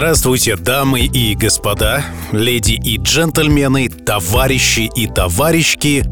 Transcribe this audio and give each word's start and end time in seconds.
Здравствуйте, 0.00 0.56
дамы 0.56 1.00
и 1.00 1.34
господа, 1.34 2.02
леди 2.32 2.72
и 2.72 2.96
джентльмены, 2.96 3.90
товарищи 3.90 4.90
и 4.96 5.06
товарищки. 5.06 6.06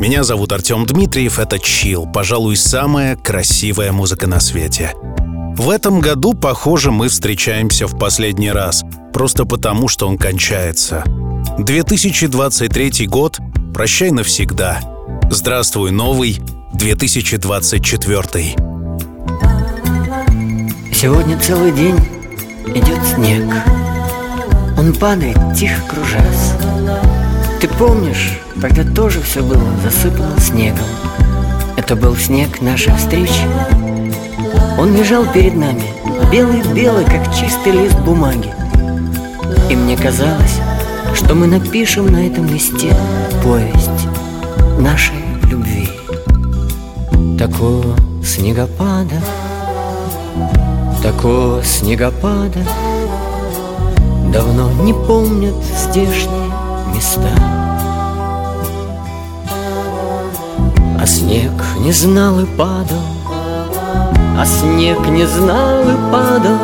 Меня 0.00 0.24
зовут 0.24 0.50
Артем 0.50 0.84
Дмитриев, 0.84 1.38
это 1.38 1.60
Чил, 1.60 2.06
пожалуй, 2.12 2.56
самая 2.56 3.14
красивая 3.14 3.92
музыка 3.92 4.26
на 4.26 4.40
свете. 4.40 4.94
В 5.54 5.70
этом 5.70 6.00
году, 6.00 6.34
похоже, 6.34 6.90
мы 6.90 7.08
встречаемся 7.08 7.86
в 7.86 7.96
последний 7.96 8.50
раз, 8.50 8.82
просто 9.12 9.44
потому, 9.44 9.86
что 9.86 10.08
он 10.08 10.18
кончается. 10.18 11.04
2023 11.56 13.06
год, 13.06 13.38
прощай 13.72 14.10
навсегда. 14.10 14.80
Здравствуй, 15.30 15.92
новый 15.92 16.40
2024. 16.74 18.56
Сегодня 20.92 21.38
целый 21.38 21.70
день 21.70 22.19
идет 22.74 22.98
снег. 23.14 23.44
Он 24.78 24.94
падает, 24.94 25.36
тихо 25.54 25.80
кружась 25.88 26.54
Ты 27.60 27.68
помнишь, 27.68 28.38
тогда 28.60 28.82
тоже 28.82 29.20
все 29.20 29.42
было 29.42 29.62
засыпано 29.84 30.40
снегом? 30.40 30.86
Это 31.76 31.96
был 31.96 32.16
снег 32.16 32.60
нашей 32.62 32.94
встречи. 32.96 33.44
Он 34.78 34.96
лежал 34.96 35.26
перед 35.26 35.54
нами, 35.54 35.84
белый-белый, 36.30 37.04
как 37.04 37.34
чистый 37.34 37.72
лист 37.72 37.98
бумаги. 37.98 38.52
И 39.68 39.76
мне 39.76 39.96
казалось, 39.96 40.60
что 41.14 41.34
мы 41.34 41.46
напишем 41.46 42.06
на 42.06 42.26
этом 42.26 42.46
листе 42.46 42.94
повесть 43.42 44.06
нашей 44.78 45.16
любви. 45.50 45.88
Такого 47.38 47.96
снегопада 48.24 49.16
Такого 51.02 51.64
снегопада. 51.64 52.60
Давно 54.30 54.70
не 54.82 54.92
помнят 54.92 55.54
здешние 55.64 56.52
места. 56.94 57.30
А 61.00 61.06
снег 61.06 61.52
не 61.78 61.92
знал 61.92 62.40
и 62.40 62.44
падал 62.44 63.02
А 64.38 64.44
снег 64.44 65.08
не 65.08 65.24
знал 65.24 65.80
и 65.84 66.12
падал. 66.12 66.58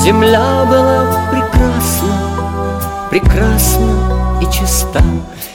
Земля 0.00 0.66
была 0.66 1.06
прекрасна 1.30 3.08
Прекрасна 3.08 4.40
и 4.42 4.44
чиста. 4.52 5.02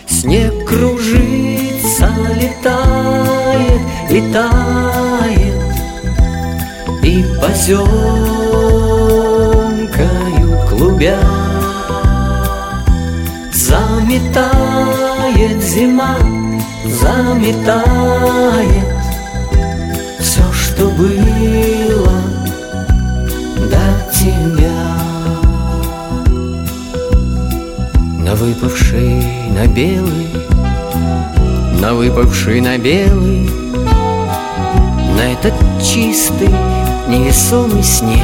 Снег 0.07 0.67
кружится, 0.67 2.09
летает, 2.39 3.81
летает 4.09 5.56
и 7.07 7.23
поземкою 7.39 7.87
клубя. 10.67 11.17
Заметает 13.53 14.43
зима, 15.63 16.17
заметает 16.85 17.87
Все, 20.19 20.41
что 20.51 20.89
было 20.89 22.21
до 23.69 24.11
тебя. 24.13 24.81
На 28.19 28.35
выпавший 28.35 29.23
на 29.51 29.65
белый 29.67 30.27
На 31.79 31.93
выпавший 31.93 32.59
на 32.59 32.77
белый 32.77 33.49
На 35.15 35.31
этот 35.31 35.53
чистый 35.81 36.49
невесомый 37.07 37.83
снег. 37.83 38.21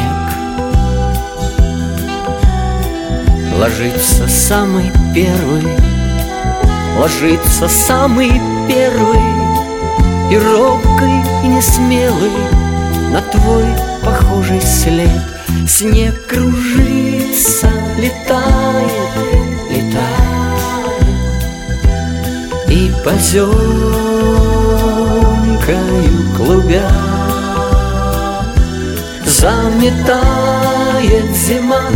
Ложится 3.57 4.27
самый 4.27 4.91
первый, 5.15 5.63
ложится 6.99 7.69
самый 7.69 8.31
первый 8.67 9.21
И 10.31 10.37
робкий, 10.37 11.23
и 11.43 11.47
несмелый 11.47 12.31
на 13.11 13.21
твой 13.21 13.65
похожий 14.03 14.61
след. 14.61 15.09
Снег 15.67 16.27
кружится, 16.27 17.69
летает, 17.97 18.91
летает 19.69 19.93
И 22.67 22.91
поземкою 23.03 23.53
клубя 26.35 27.12
Заметает 29.43 31.35
зима, 31.35 31.89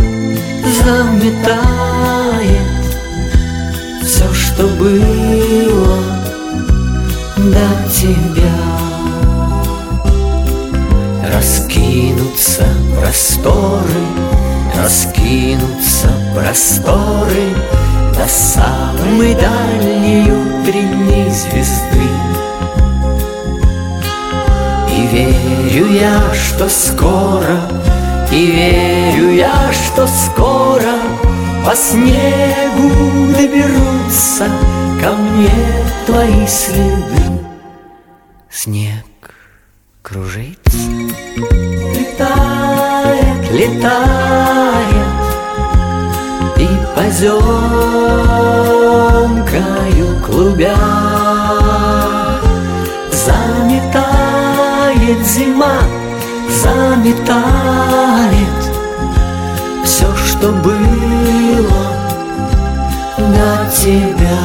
заметает 0.84 1.56
Все, 4.04 4.30
что 4.34 4.64
было 4.64 5.96
до 7.38 7.90
тебя. 7.90 8.52
Раскинутся 11.32 12.66
просторы, 13.00 14.04
раскинутся 14.76 16.10
просторы 16.34 17.54
До 18.14 18.28
самой 18.28 19.34
дальней 19.34 20.30
утренней 20.30 21.30
звезды 21.30 22.27
верю 25.12 25.86
я, 25.92 26.34
что 26.34 26.68
скоро, 26.68 27.58
и 28.30 28.46
верю 28.46 29.30
я, 29.30 29.72
что 29.72 30.06
скоро 30.06 30.94
По 31.64 31.74
снегу 31.74 33.32
доберутся 33.32 34.46
ко 35.00 35.12
мне 35.12 35.50
твои 36.06 36.46
следы. 36.46 37.22
Снег 38.50 39.04
кружится, 40.02 40.78
летает, 41.94 43.50
летает 43.52 44.96
И 46.56 46.68
поземкою 46.96 47.38
клубя 50.26 51.07
заметает 55.18 55.26
зима, 55.26 55.78
заметает 56.62 57.78
Все, 59.84 60.06
что 60.16 60.48
было 60.52 61.86
до 63.18 63.70
тебя. 63.74 64.38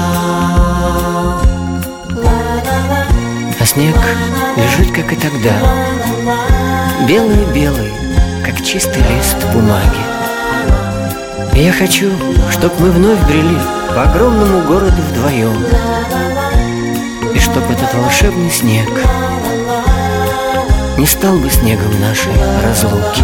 А 3.59 3.65
снег 3.65 3.95
лежит, 4.57 4.93
как 4.93 5.11
и 5.11 5.15
тогда. 5.15 5.53
Белый-белый, 7.07 7.93
как 8.45 8.63
чистый 8.63 8.99
лист 8.99 9.37
бумаги. 9.53 10.03
И 11.55 11.63
я 11.63 11.71
хочу, 11.71 12.11
чтоб 12.51 12.71
мы 12.79 12.89
вновь 12.89 13.19
брели 13.27 13.59
По 13.89 14.03
огромному 14.09 14.61
городу 14.61 15.03
вдвоем 15.11 15.55
И 17.31 17.37
чтоб 17.37 17.63
этот 17.69 17.93
волшебный 17.93 18.49
снег 18.49 18.89
не 20.97 21.05
стал 21.05 21.37
бы 21.37 21.49
снегом 21.49 21.99
нашей 21.99 22.31
разлуки. 22.63 23.23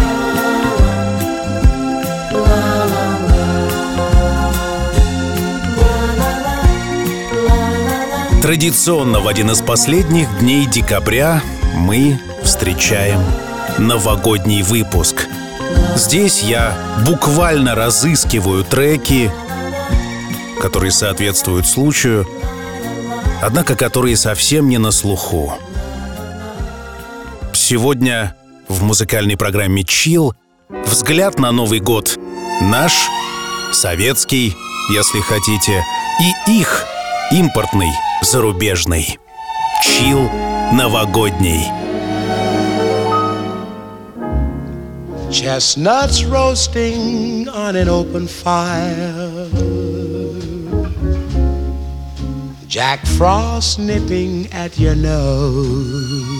Традиционно 8.42 9.20
в 9.20 9.28
один 9.28 9.50
из 9.50 9.60
последних 9.60 10.26
дней 10.40 10.66
декабря 10.66 11.42
мы 11.74 12.18
встречаем 12.42 13.20
новогодний 13.78 14.62
выпуск. 14.62 15.28
Здесь 15.94 16.42
я 16.42 16.74
буквально 17.06 17.74
разыскиваю 17.74 18.64
треки, 18.64 19.30
которые 20.60 20.90
соответствуют 20.90 21.66
случаю, 21.66 22.26
однако 23.40 23.76
которые 23.76 24.16
совсем 24.16 24.68
не 24.68 24.78
на 24.78 24.90
слуху. 24.90 25.54
Сегодня 27.70 28.34
в 28.68 28.82
музыкальной 28.82 29.36
программе 29.36 29.84
«Чил» 29.84 30.34
взгляд 30.68 31.38
на 31.38 31.52
Новый 31.52 31.78
год. 31.78 32.18
Наш, 32.62 32.92
советский, 33.72 34.56
если 34.92 35.20
хотите, 35.20 35.84
и 36.20 36.58
их, 36.58 36.84
импортный, 37.30 37.92
зарубежный. 38.22 39.20
«Чил» 39.84 40.28
новогодний. 40.72 41.62
Chestnuts 45.30 46.24
roasting 46.24 47.46
on 47.54 47.76
an 47.76 47.88
open 47.88 48.26
fire. 48.26 49.46
Jack 52.66 53.06
Frost 53.16 53.78
nipping 53.78 54.48
at 54.52 54.76
your 54.76 54.96
nose. 54.96 56.39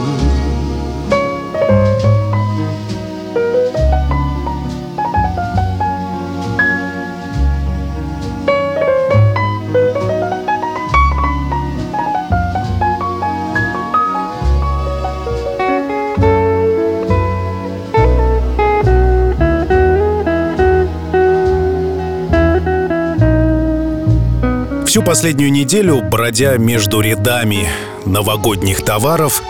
Всю 25.01 25.07
последнюю 25.07 25.51
неделю, 25.51 25.99
бродя 25.99 26.57
между 26.57 27.01
рядами 27.01 27.67
новогодних 28.05 28.85
товаров, 28.85 29.41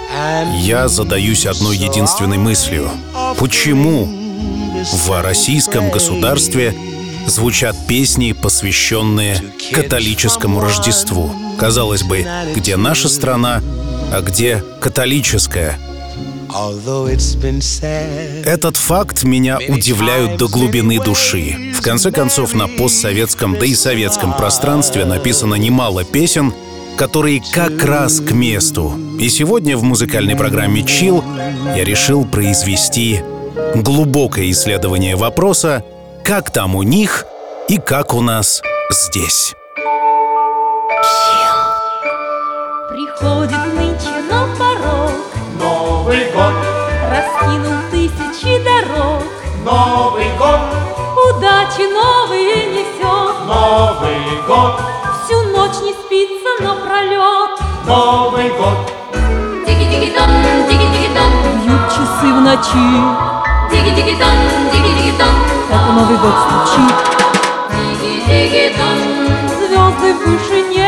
я 0.61 0.87
задаюсь 0.87 1.45
одной 1.45 1.75
единственной 1.75 2.37
мыслью. 2.37 2.89
Почему 3.37 4.07
в 4.93 5.21
российском 5.21 5.91
государстве 5.91 6.73
звучат 7.27 7.75
песни, 7.85 8.31
посвященные 8.31 9.43
католическому 9.73 10.61
Рождеству? 10.61 11.35
Казалось 11.59 12.03
бы, 12.03 12.25
где 12.55 12.77
наша 12.77 13.09
страна, 13.09 13.61
а 14.13 14.21
где 14.21 14.63
католическая? 14.79 15.77
Этот 18.45 18.77
факт 18.77 19.23
меня 19.23 19.59
удивляет 19.67 20.37
до 20.37 20.47
глубины 20.47 21.03
души. 21.03 21.73
В 21.75 21.81
конце 21.81 22.11
концов, 22.11 22.53
на 22.53 22.67
постсоветском, 22.67 23.57
да 23.57 23.65
и 23.65 23.73
советском 23.73 24.33
пространстве 24.33 25.05
написано 25.05 25.55
немало 25.55 26.03
песен, 26.03 26.53
которые 26.97 27.41
как 27.53 27.83
раз 27.83 28.19
к 28.19 28.31
месту. 28.31 28.93
И 29.19 29.29
сегодня 29.29 29.77
в 29.77 29.83
музыкальной 29.83 30.35
программе 30.35 30.83
«Чил» 30.83 31.23
я 31.75 31.83
решил 31.83 32.25
произвести 32.25 33.21
глубокое 33.75 34.51
исследование 34.51 35.15
вопроса 35.15 35.83
«Как 36.23 36.51
там 36.51 36.75
у 36.75 36.83
них 36.83 37.25
и 37.67 37.77
как 37.77 38.13
у 38.13 38.21
нас 38.21 38.61
здесь?» 38.91 39.55
Приходит 42.89 43.60
Новый 46.11 46.29
год, 46.33 46.53
Раскинул 47.09 47.77
тысячи 47.89 48.61
дорог. 48.65 49.23
Новый 49.63 50.27
год, 50.37 50.59
Удачи 51.15 51.87
новые 51.87 52.65
несет. 52.65 53.35
Новый 53.47 54.41
год, 54.45 54.81
Всю 55.23 55.41
ночь 55.55 55.79
не 55.81 55.93
спится 55.93 56.63
напролет 56.67 57.51
Новый 57.87 58.49
год, 58.49 58.91
Диги-диги-дон, 59.65 60.31
диги-диги-дон 60.67 61.31
Бьют 61.63 61.87
часы 61.87 62.27
в 62.33 62.41
ночи. 62.41 62.91
Диги-диги-дон, 63.71 64.37
диги-диги-дон 64.73 65.35
Это 65.69 65.91
Новый 65.93 66.17
год 66.17 66.35
стучит 66.43 66.95
Диги-диги-дон 68.01 68.99
Звезды 69.47 70.13
в 70.13 70.27
вышине, 70.27 70.80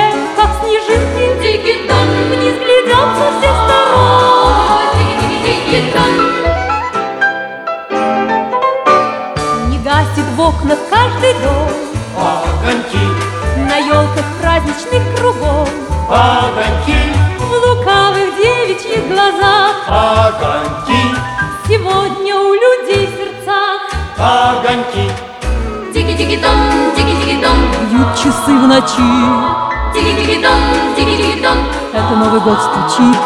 каждый 11.03 11.33
дом. 11.41 11.69
Огоньки, 12.17 13.05
На 13.57 13.77
елках 13.77 14.25
праздничных 14.41 15.03
кругом. 15.17 15.67
Огоньки, 16.09 16.97
В 17.39 17.51
лукавых 17.51 18.35
девичьих 18.37 19.07
глазах. 19.07 19.73
Огоньки, 19.87 21.01
Сегодня 21.67 22.35
у 22.35 22.53
людей 22.53 23.07
в 23.07 23.17
сердцах. 23.17 23.81
Огоньки, 24.17 25.11
Диги-диги-дон, 25.93 26.59
диги-диги-дон 26.95 27.57
Бьют 27.91 28.15
часы 28.15 28.51
в 28.51 28.67
ночи. 28.67 29.13
Диги-диги-дон, 29.93 30.61
диги-диги-дон 30.97 31.57
Это 31.93 32.15
Новый 32.15 32.39
год 32.41 32.57
стучит. 32.59 33.17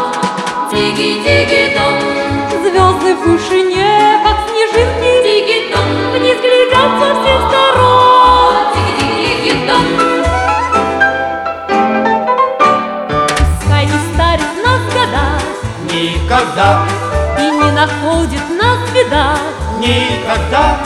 Диги-диги-дон 0.71 1.93
Звезды 2.61 3.15
в 3.15 3.19
вышине, 3.25 3.66
никогда, 16.27 16.85
И 17.39 17.49
не 17.51 17.71
находит 17.71 18.41
нас 18.49 18.77
беда 18.93 19.37
никогда, 19.79 20.77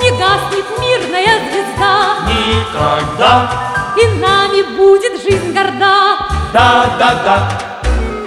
Не 0.00 0.10
гаснет 0.10 0.66
мирная 0.78 1.38
звезда. 1.50 2.16
Никогда, 2.28 3.50
И 3.96 4.06
нами 4.18 4.76
будет 4.76 5.22
жизнь 5.22 5.52
горда. 5.52 6.18
Да-да-да, 6.52 7.48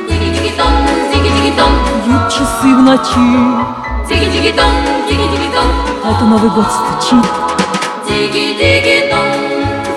Диги-диги-дон, 0.09 0.73
диги-диги-дон 1.13 1.71
Бьют 2.05 2.29
часы 2.29 2.75
в 2.75 2.81
ночи 2.81 3.66
Диги-диги-дон, 4.09 4.73
диги-диги-дон 5.09 5.69
Это 6.09 6.23
Новый 6.23 6.49
год 6.51 6.65
стучит 6.65 7.25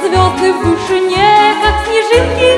Звезды 0.02 0.52
в 0.52 0.54
вышине, 0.64 1.54
как 1.62 1.74
снежинки 1.86 2.48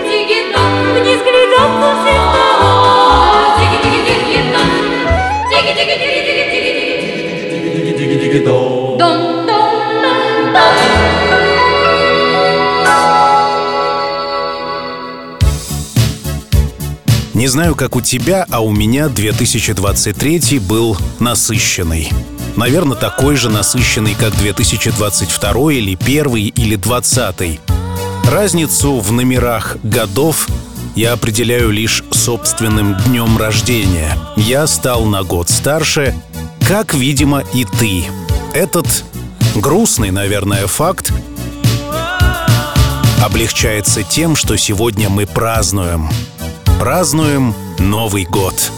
Вниз 0.95 1.21
глядят 1.21 1.71
со 1.79 1.89
всех 2.01 2.21
сторон. 2.33 3.45
Дон-дон-дон-дон 8.99 11.42
Не 17.43 17.49
знаю, 17.49 17.75
как 17.75 17.97
у 17.97 18.01
тебя, 18.01 18.47
а 18.51 18.61
у 18.61 18.71
меня 18.71 19.09
2023 19.09 20.61
был 20.61 20.97
насыщенный. 21.19 22.09
Наверное, 22.55 22.97
такой 22.97 23.35
же 23.35 23.49
насыщенный, 23.51 24.15
как 24.15 24.33
2022 24.37 25.73
или 25.73 25.97
первый 25.97 26.45
или 26.45 26.77
20 26.77 27.59
Разницу 28.31 29.01
в 29.01 29.11
номерах 29.11 29.77
годов 29.83 30.47
я 30.95 31.15
определяю 31.15 31.71
лишь 31.71 32.05
собственным 32.13 32.97
днем 33.07 33.37
рождения. 33.37 34.17
Я 34.37 34.69
стал 34.69 35.05
на 35.05 35.25
год 35.25 35.51
старше, 35.51 36.15
как, 36.69 36.95
видимо, 36.95 37.43
и 37.53 37.65
ты. 37.65 38.05
Этот 38.55 39.05
грустный, 39.57 40.13
наверное, 40.13 40.69
факт 40.69 41.13
облегчается 43.21 44.05
тем, 44.05 44.37
что 44.37 44.57
сегодня 44.57 45.09
мы 45.09 45.27
празднуем. 45.27 46.09
Празднуем 46.83 47.55
Новый 47.79 48.25
год. 48.25 48.73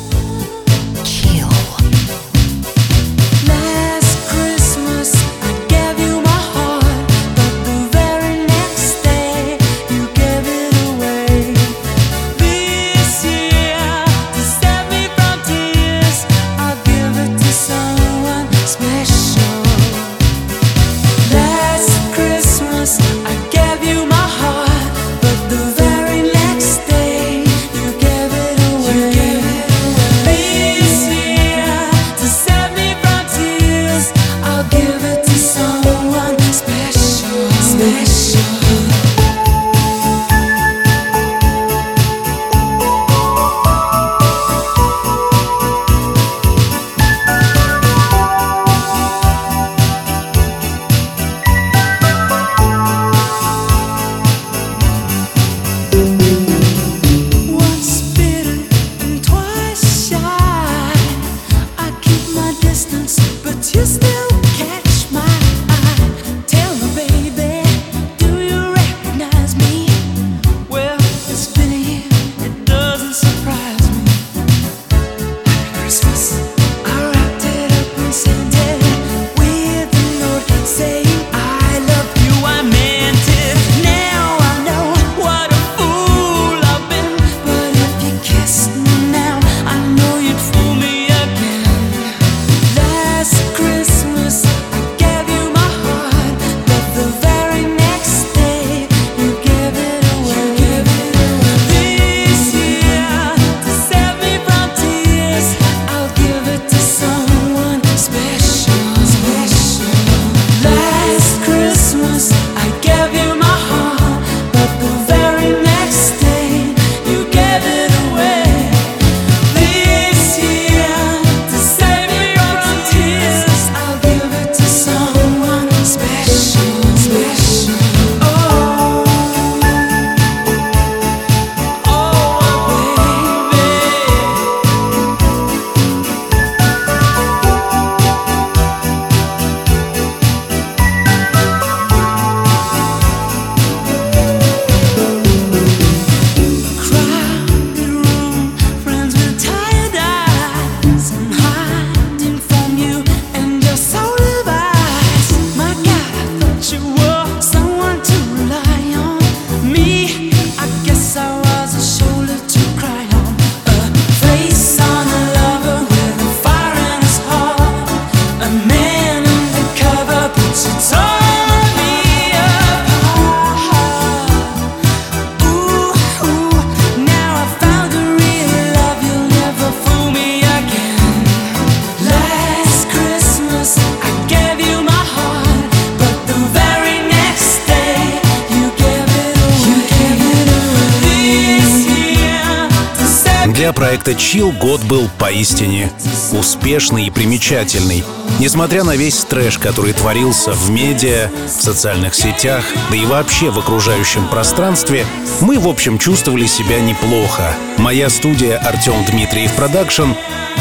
Chill 194.35 194.51
год 194.59 194.83
был 194.83 195.09
поистине 195.17 195.93
успешный 196.33 197.07
и 197.07 197.11
примечательный. 197.11 198.03
Несмотря 198.41 198.83
на 198.83 198.97
весь 198.97 199.23
трэш, 199.23 199.59
который 199.59 199.93
творился 199.93 200.51
в 200.55 200.71
медиа, 200.71 201.31
в 201.47 201.63
социальных 201.63 202.17
сетях, 202.17 202.65
да 202.91 202.97
и 202.97 203.07
вообще 203.07 203.51
в 203.51 203.61
окружающем 203.61 204.27
пространстве, 204.27 205.07
мы, 205.41 205.61
в 205.61 205.69
общем, 205.69 206.01
чувствовали 206.01 206.47
себя 206.47 206.81
неплохо. 206.81 207.55
Моя 207.79 208.11
студия 208.11 208.59
«Артем 208.59 209.05
Дмитриев 209.05 209.55
Продакшн» 209.55 210.15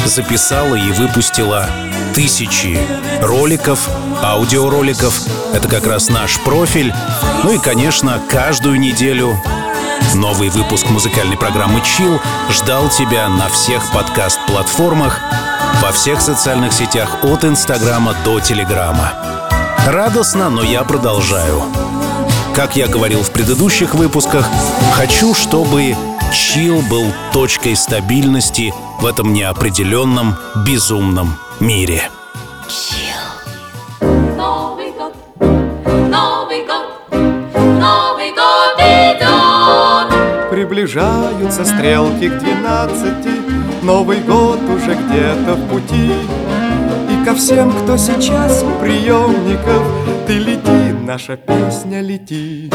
записала 0.05 0.75
и 0.75 0.91
выпустила 0.91 1.67
тысячи 2.13 2.77
роликов, 3.21 3.89
аудиороликов. 4.21 5.19
Это 5.51 5.67
как 5.67 5.87
раз 5.87 6.09
наш 6.09 6.39
профиль. 6.41 6.93
Ну 7.43 7.55
и, 7.55 7.57
конечно, 7.57 8.21
каждую 8.29 8.79
неделю 8.79 9.41
Новый 10.15 10.49
выпуск 10.49 10.89
музыкальной 10.89 11.37
программы 11.37 11.79
Chill 11.79 12.19
ждал 12.49 12.89
тебя 12.89 13.27
на 13.29 13.49
всех 13.49 13.91
подкаст-платформах, 13.91 15.19
во 15.81 15.91
всех 15.91 16.21
социальных 16.21 16.71
сетях 16.71 17.23
от 17.23 17.43
Инстаграма 17.43 18.15
до 18.23 18.39
Телеграма. 18.39 19.13
Радостно, 19.87 20.49
но 20.49 20.63
я 20.63 20.83
продолжаю. 20.83 21.63
Как 22.55 22.75
я 22.75 22.87
говорил 22.87 23.23
в 23.23 23.31
предыдущих 23.31 23.95
выпусках, 23.95 24.47
хочу, 24.93 25.33
чтобы 25.33 25.95
Chill 26.31 26.87
был 26.87 27.05
точкой 27.31 27.75
стабильности 27.75 28.73
в 28.99 29.05
этом 29.05 29.33
неопределенном, 29.33 30.35
безумном 30.65 31.37
мире. 31.59 32.09
Приближаются 41.53 41.65
стрелки 41.65 42.29
к 42.29 42.39
двенадцати. 42.39 43.83
Новый 43.83 44.21
год 44.21 44.59
уже 44.63 44.95
где-то 44.95 45.53
в 45.53 45.69
пути. 45.69 46.13
И 47.11 47.25
ко 47.25 47.35
всем, 47.35 47.71
кто 47.71 47.97
сейчас 47.97 48.63
у 48.63 48.71
приемников 48.81 49.83
Ты 50.25 50.39
лети, 50.39 50.93
наша 51.05 51.37
песня 51.37 52.01
лети. 52.01 52.71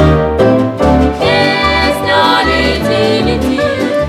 Песня 1.18 2.44
лети, 2.46 3.22
лети, 3.24 3.60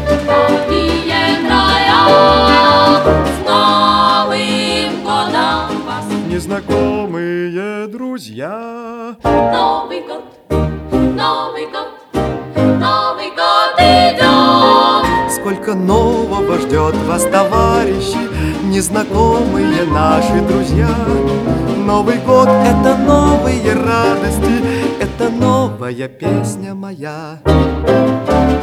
в 0.05 0.27
дальние 0.27 1.47
края. 1.47 3.01
С 3.25 3.39
Новым 3.47 5.03
годом 5.03 5.81
вас, 5.87 6.05
Незнакомые 6.27 7.87
друзья. 7.87 9.15
Новый 9.23 10.01
год, 10.01 10.23
Новый 10.91 11.65
год, 11.71 11.98
Сколько 15.69 15.85
нового 15.85 16.57
ждет 16.57 16.95
вас, 17.07 17.25
товарищи, 17.25 18.17
незнакомые 18.63 19.83
наши 19.83 20.41
друзья. 20.41 20.89
Новый 21.85 22.17
год— 22.25 22.47
это 22.65 22.97
новые 22.97 23.73
радости, 23.75 24.63
это 24.99 25.29
новая 25.29 26.07
песня 26.07 26.73
моя. 26.73 27.37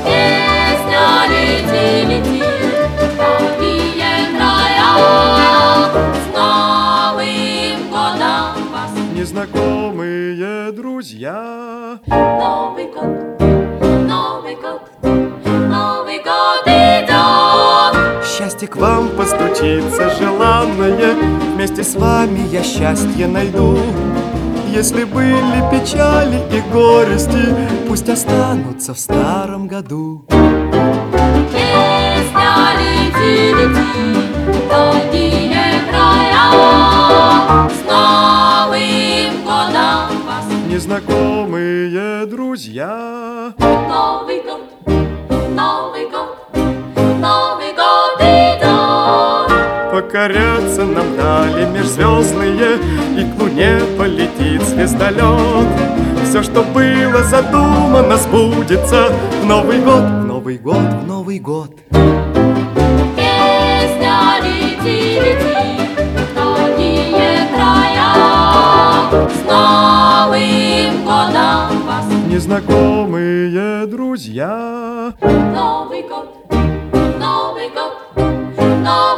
Песня 0.02 1.28
лети, 1.30 2.06
лети. 2.08 2.42
С 6.12 6.34
Новым 6.34 7.88
годом 7.88 8.72
вас, 8.72 8.90
Незнакомые 9.14 10.72
друзья. 10.72 12.00
Новый 12.06 12.86
год, 12.86 13.40
Новый 14.08 14.56
год, 14.56 14.82
Новый 15.02 16.18
год. 16.24 16.65
Счастье 18.36 18.68
к 18.68 18.76
вам 18.76 19.08
постучится 19.16 20.10
желанное, 20.10 21.14
Вместе 21.54 21.82
с 21.82 21.94
вами 21.94 22.40
я 22.52 22.62
счастье 22.62 23.26
найду. 23.26 23.78
Если 24.68 25.04
были 25.04 25.62
печали 25.70 26.42
и 26.54 26.60
горести, 26.70 27.56
Пусть 27.88 28.10
останутся 28.10 28.92
в 28.92 28.98
старом 28.98 29.66
году. 29.68 30.26
Песня 31.50 31.86
лети, 32.78 33.54
лети, 33.54 33.80
в 34.52 34.68
дальние 34.68 35.80
края. 35.88 36.50
С 37.70 37.80
Новым 37.90 39.44
годом 39.44 40.08
вас, 40.26 40.44
Незнакомые 40.68 42.26
друзья. 42.26 43.54
Новый 43.58 44.42
год, 44.42 44.60
Новый 45.54 46.10
год, 46.10 46.36
Новый 47.18 47.72
год. 47.72 47.75
Покоряться 49.96 50.84
нам 50.84 51.16
дали 51.16 51.64
межзвездные 51.64 52.76
И 53.16 53.24
к 53.24 53.40
луне 53.40 53.80
полетит 53.96 54.60
звездолет. 54.60 55.66
Все, 56.22 56.42
что 56.42 56.62
было 56.62 57.22
задумано, 57.22 58.18
сбудется 58.18 59.10
В 59.40 59.46
Новый 59.46 59.80
год, 59.80 60.02
в 60.02 60.26
Новый 60.26 60.58
год, 60.58 60.76
в 60.76 61.06
Новый 61.06 61.38
год. 61.38 61.70
Песня 63.16 64.36
лети, 64.42 65.18
лети. 65.18 65.80
С 69.30 69.44
Новым 69.50 71.04
годом 71.06 71.86
вас, 71.86 72.04
Незнакомые 72.28 73.86
друзья. 73.86 75.14
Новый 75.22 76.02
год, 76.02 76.28
Новый 77.18 77.70
год, 77.70 77.94
Новый 78.84 79.15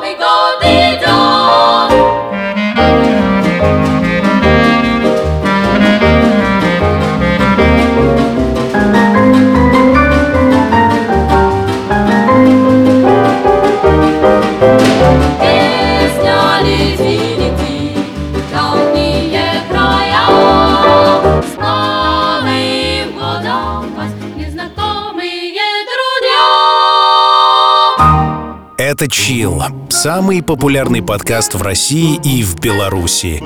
«Чил»— 29.11 29.63
самый 29.91 30.43
популярный 30.43 31.03
подкаст 31.03 31.55
в 31.55 31.63
России 31.63 32.19
и 32.23 32.43
в 32.43 32.59
Беларуси. 32.61 33.43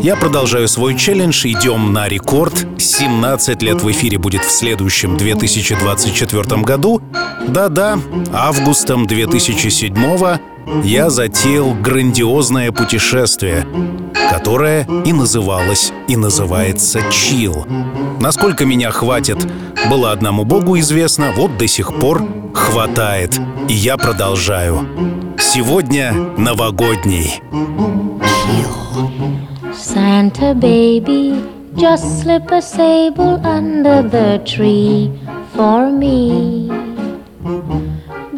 Я 0.00 0.16
продолжаю 0.16 0.68
свой 0.68 0.96
челлендж, 0.96 1.46
идем 1.46 1.92
на 1.92 2.08
рекорд. 2.08 2.66
17 2.78 3.62
лет 3.62 3.82
в 3.82 3.90
эфире 3.90 4.18
будет 4.18 4.44
в 4.44 4.50
следующем 4.50 5.16
2024 5.16 6.62
году. 6.62 7.02
Да-да, 7.48 7.98
августом 8.32 9.06
2007 9.06 10.51
я 10.84 11.10
затеял 11.10 11.74
грандиозное 11.74 12.72
путешествие, 12.72 13.66
которое 14.30 14.86
и 15.04 15.12
называлось, 15.12 15.92
и 16.08 16.16
называется 16.16 17.00
«Чил». 17.10 17.66
Насколько 18.20 18.64
меня 18.64 18.90
хватит, 18.90 19.38
было 19.90 20.12
одному 20.12 20.44
богу 20.44 20.78
известно, 20.78 21.32
вот 21.36 21.56
до 21.56 21.66
сих 21.66 21.94
пор 21.98 22.24
хватает. 22.54 23.40
И 23.68 23.74
я 23.74 23.96
продолжаю. 23.96 24.86
Сегодня 25.38 26.12
новогодний. 26.36 27.42
Santa 29.74 30.54
baby, 30.54 31.42
just 31.74 32.22
slip 32.22 32.50
a 32.50 32.62
sable 32.62 33.40
under 33.44 34.02
the 34.02 34.38
tree 34.44 35.10
for 35.54 35.90
me. 35.90 36.81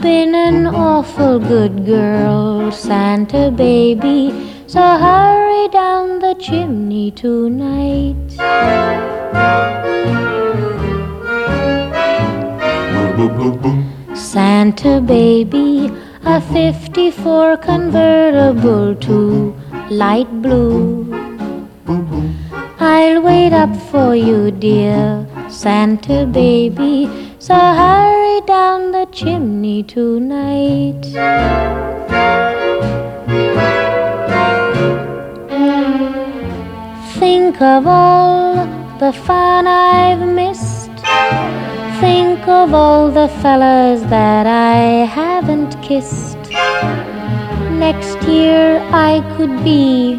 Been 0.05 0.35
an 0.35 0.67
awful 0.67 1.39
good 1.39 1.87
girl, 1.87 2.71
Santa 2.71 3.51
baby, 3.51 4.35
so 4.67 4.83
hurry 4.83 5.67
down 5.69 6.19
the 6.19 6.35
chimney 6.39 7.11
tonight. 7.11 8.15
Santa 14.15 15.01
baby, 15.01 15.91
a 16.27 16.39
54 16.53 17.57
convertible 17.57 18.95
to 18.97 19.57
light 19.89 20.31
blue. 20.43 21.09
I'll 22.79 23.23
wait 23.23 23.55
up 23.55 23.75
for 23.91 24.15
you, 24.15 24.51
dear 24.51 25.27
Santa 25.49 26.27
baby. 26.27 27.09
So 27.47 27.53
hurry 27.55 28.41
down 28.47 28.93
the 28.93 29.07
chimney 29.13 29.83
tonight. 29.83 31.03
Think 37.19 37.61
of 37.61 37.87
all 37.87 38.65
the 38.99 39.13
fun 39.13 39.67
I've 39.67 40.27
missed. 40.27 40.91
Think 42.01 42.49
of 42.49 42.73
all 42.73 43.11
the 43.11 43.29
fellas 43.43 44.01
that 44.09 44.47
I 44.47 45.05
haven't 45.05 45.77
kissed. 45.83 46.39
Next 47.73 48.23
year 48.27 48.79
I 48.91 49.21
could 49.37 49.63
be 49.63 50.19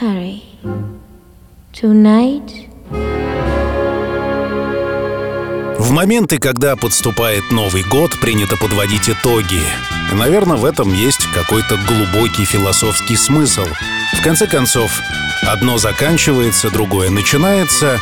Hurry. 0.00 0.40
Tonight. 1.74 2.70
В 5.78 5.90
моменты, 5.90 6.38
когда 6.38 6.74
подступает 6.74 7.50
Новый 7.50 7.82
год, 7.82 8.18
принято 8.18 8.56
подводить 8.56 9.10
итоги. 9.10 9.60
И, 10.10 10.14
наверное, 10.14 10.56
в 10.56 10.64
этом 10.64 10.94
есть 10.94 11.26
какой-то 11.34 11.78
глубокий 11.86 12.46
философский 12.46 13.16
смысл. 13.16 13.66
В 14.14 14.22
конце 14.22 14.46
концов, 14.46 14.90
одно 15.46 15.76
заканчивается, 15.76 16.70
другое 16.70 17.10
начинается, 17.10 17.98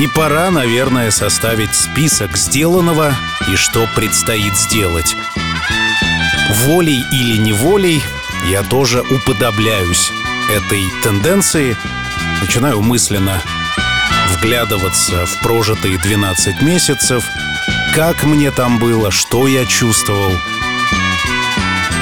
и 0.00 0.06
пора, 0.06 0.50
наверное, 0.50 1.10
составить 1.10 1.74
список 1.74 2.38
сделанного 2.38 3.12
и 3.52 3.56
что 3.56 3.86
предстоит 3.94 4.56
сделать. 4.56 5.16
Волей 6.64 7.02
или 7.12 7.36
неволей 7.36 8.00
я 8.46 8.62
тоже 8.62 9.02
уподобляюсь 9.02 10.10
этой 10.52 10.90
тенденции, 11.02 11.76
начинаю 12.42 12.82
мысленно 12.82 13.40
вглядываться 14.28 15.24
в 15.24 15.40
прожитые 15.40 15.98
12 15.98 16.60
месяцев, 16.62 17.24
как 17.94 18.24
мне 18.24 18.50
там 18.50 18.78
было, 18.78 19.10
что 19.10 19.46
я 19.46 19.64
чувствовал, 19.64 20.32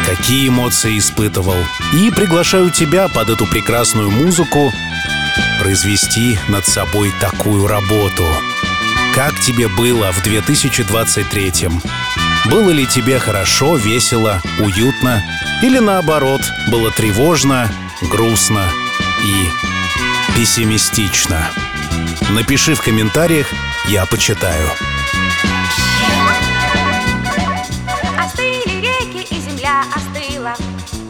какие 0.04 0.48
эмоции 0.48 0.98
испытывал. 0.98 1.56
И 1.92 2.10
приглашаю 2.10 2.70
тебя 2.70 3.08
под 3.08 3.30
эту 3.30 3.46
прекрасную 3.46 4.10
музыку 4.10 4.72
произвести 5.60 6.38
над 6.48 6.66
собой 6.66 7.12
такую 7.20 7.68
работу. 7.68 8.26
Как 9.14 9.38
тебе 9.40 9.68
было 9.68 10.12
в 10.12 10.22
2023 10.22 11.66
-м? 11.66 11.80
Было 12.46 12.70
ли 12.70 12.86
тебе 12.86 13.18
хорошо, 13.18 13.76
весело, 13.76 14.40
уютно? 14.58 15.22
Или 15.62 15.78
наоборот, 15.78 16.40
было 16.68 16.90
тревожно, 16.90 17.70
грустно 18.02 18.70
и 19.22 19.48
пессимистично? 20.36 21.50
Напиши 22.30 22.74
в 22.74 22.82
комментариях, 22.82 23.46
я 23.88 24.06
почитаю. 24.06 24.70
Остыли 28.18 28.80
реки 28.80 29.34
и 29.34 29.40
земля 29.40 29.84
остыла 29.94 30.54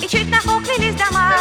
И 0.01 0.09
чуть 0.09 0.31
нахохлились 0.31 0.95
дома 0.95 1.35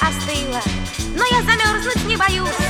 остыла, 0.00 0.62
но 1.14 1.24
я 1.24 1.42
замерзнуть 1.42 2.04
не 2.06 2.16
боюсь. 2.16 2.67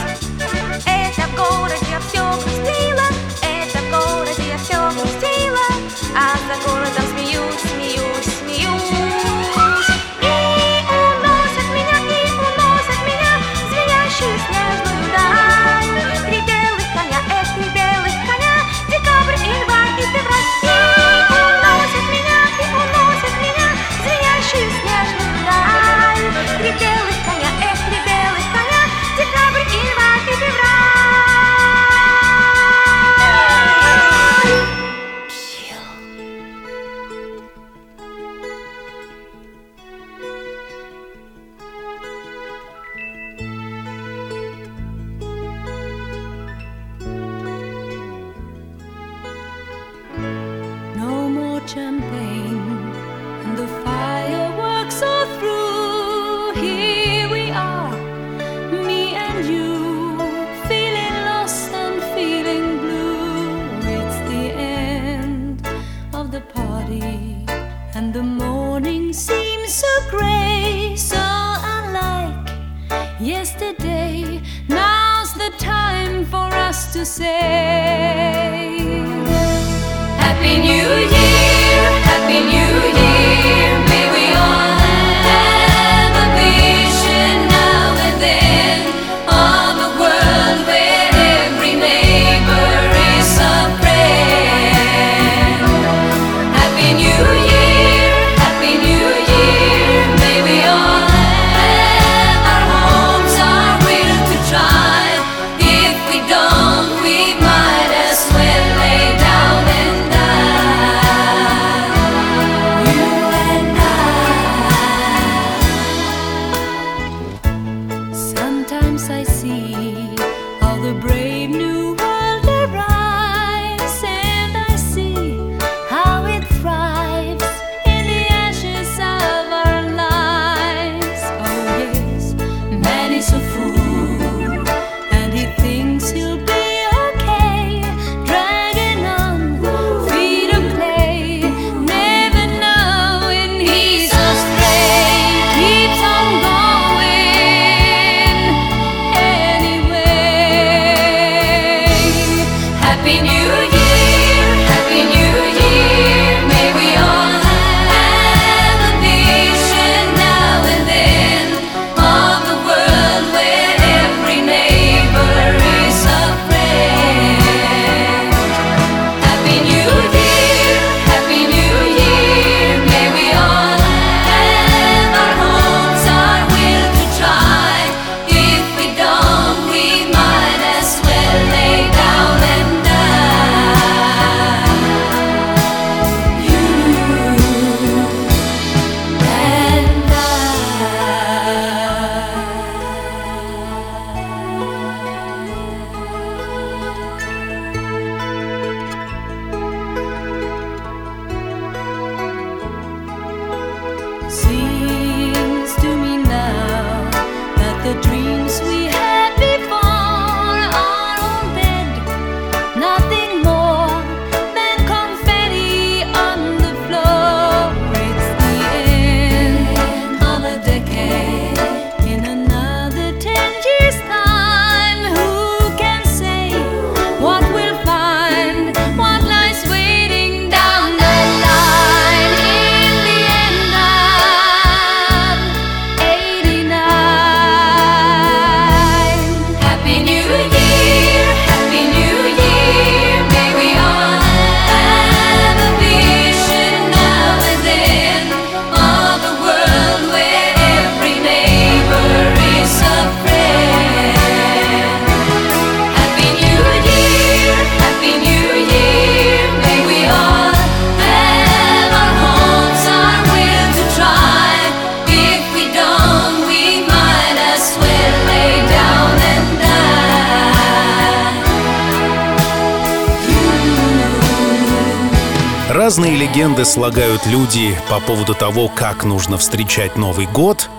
Разные 275.99 276.17
легенды 276.17 276.65
слагают 276.65 277.27
люди 277.27 277.77
по 277.91 277.99
поводу 277.99 278.33
того, 278.33 278.69
как 278.69 279.03
нужно 279.03 279.37
встречать 279.37 279.97
Новый 279.97 280.27
год 280.27 280.71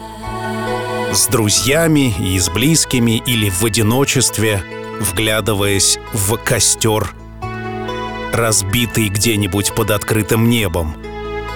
с 1.12 1.28
друзьями 1.28 2.16
и 2.18 2.40
с 2.40 2.48
близкими 2.48 3.22
или 3.26 3.50
в 3.50 3.66
одиночестве, 3.66 4.64
вглядываясь 5.02 6.00
в 6.14 6.38
костер, 6.38 7.14
разбитый 8.32 9.10
где-нибудь 9.10 9.76
под 9.76 9.92
открытым 9.92 10.50
небом. 10.50 10.96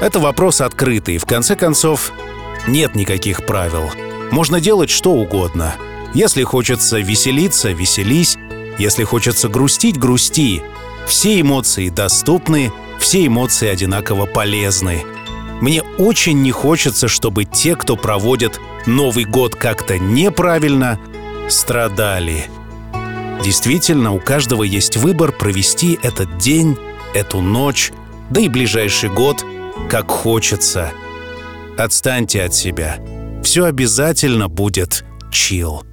Это 0.01 0.19
вопрос 0.19 0.59
открытый. 0.59 1.17
В 1.17 1.25
конце 1.25 1.55
концов, 1.55 2.11
нет 2.67 2.95
никаких 2.95 3.45
правил. 3.45 3.89
Можно 4.29 4.59
делать 4.59 4.89
что 4.89 5.13
угодно. 5.13 5.73
Если 6.13 6.43
хочется 6.43 6.99
веселиться, 6.99 7.71
веселись. 7.71 8.37
Если 8.77 9.05
хочется 9.05 9.47
грустить, 9.47 9.97
грусти. 9.97 10.61
Все 11.07 11.39
эмоции 11.39 11.87
доступны, 11.87 12.73
все 13.03 13.27
эмоции 13.27 13.67
одинаково 13.67 14.25
полезны. 14.25 15.03
Мне 15.59 15.81
очень 15.97 16.41
не 16.41 16.51
хочется, 16.51 17.09
чтобы 17.09 17.43
те, 17.43 17.75
кто 17.75 17.97
проводит 17.97 18.61
Новый 18.85 19.25
год 19.25 19.55
как-то 19.55 19.99
неправильно, 19.99 20.97
страдали. 21.49 22.45
Действительно, 23.43 24.13
у 24.13 24.21
каждого 24.21 24.63
есть 24.63 24.95
выбор 24.95 25.33
провести 25.33 25.99
этот 26.01 26.37
день, 26.37 26.77
эту 27.13 27.41
ночь, 27.41 27.91
да 28.29 28.39
и 28.39 28.47
ближайший 28.47 29.09
год, 29.09 29.45
как 29.89 30.09
хочется. 30.09 30.93
Отстаньте 31.77 32.41
от 32.41 32.55
себя. 32.55 32.99
Все 33.43 33.65
обязательно 33.65 34.47
будет 34.47 35.03
чил. 35.29 35.83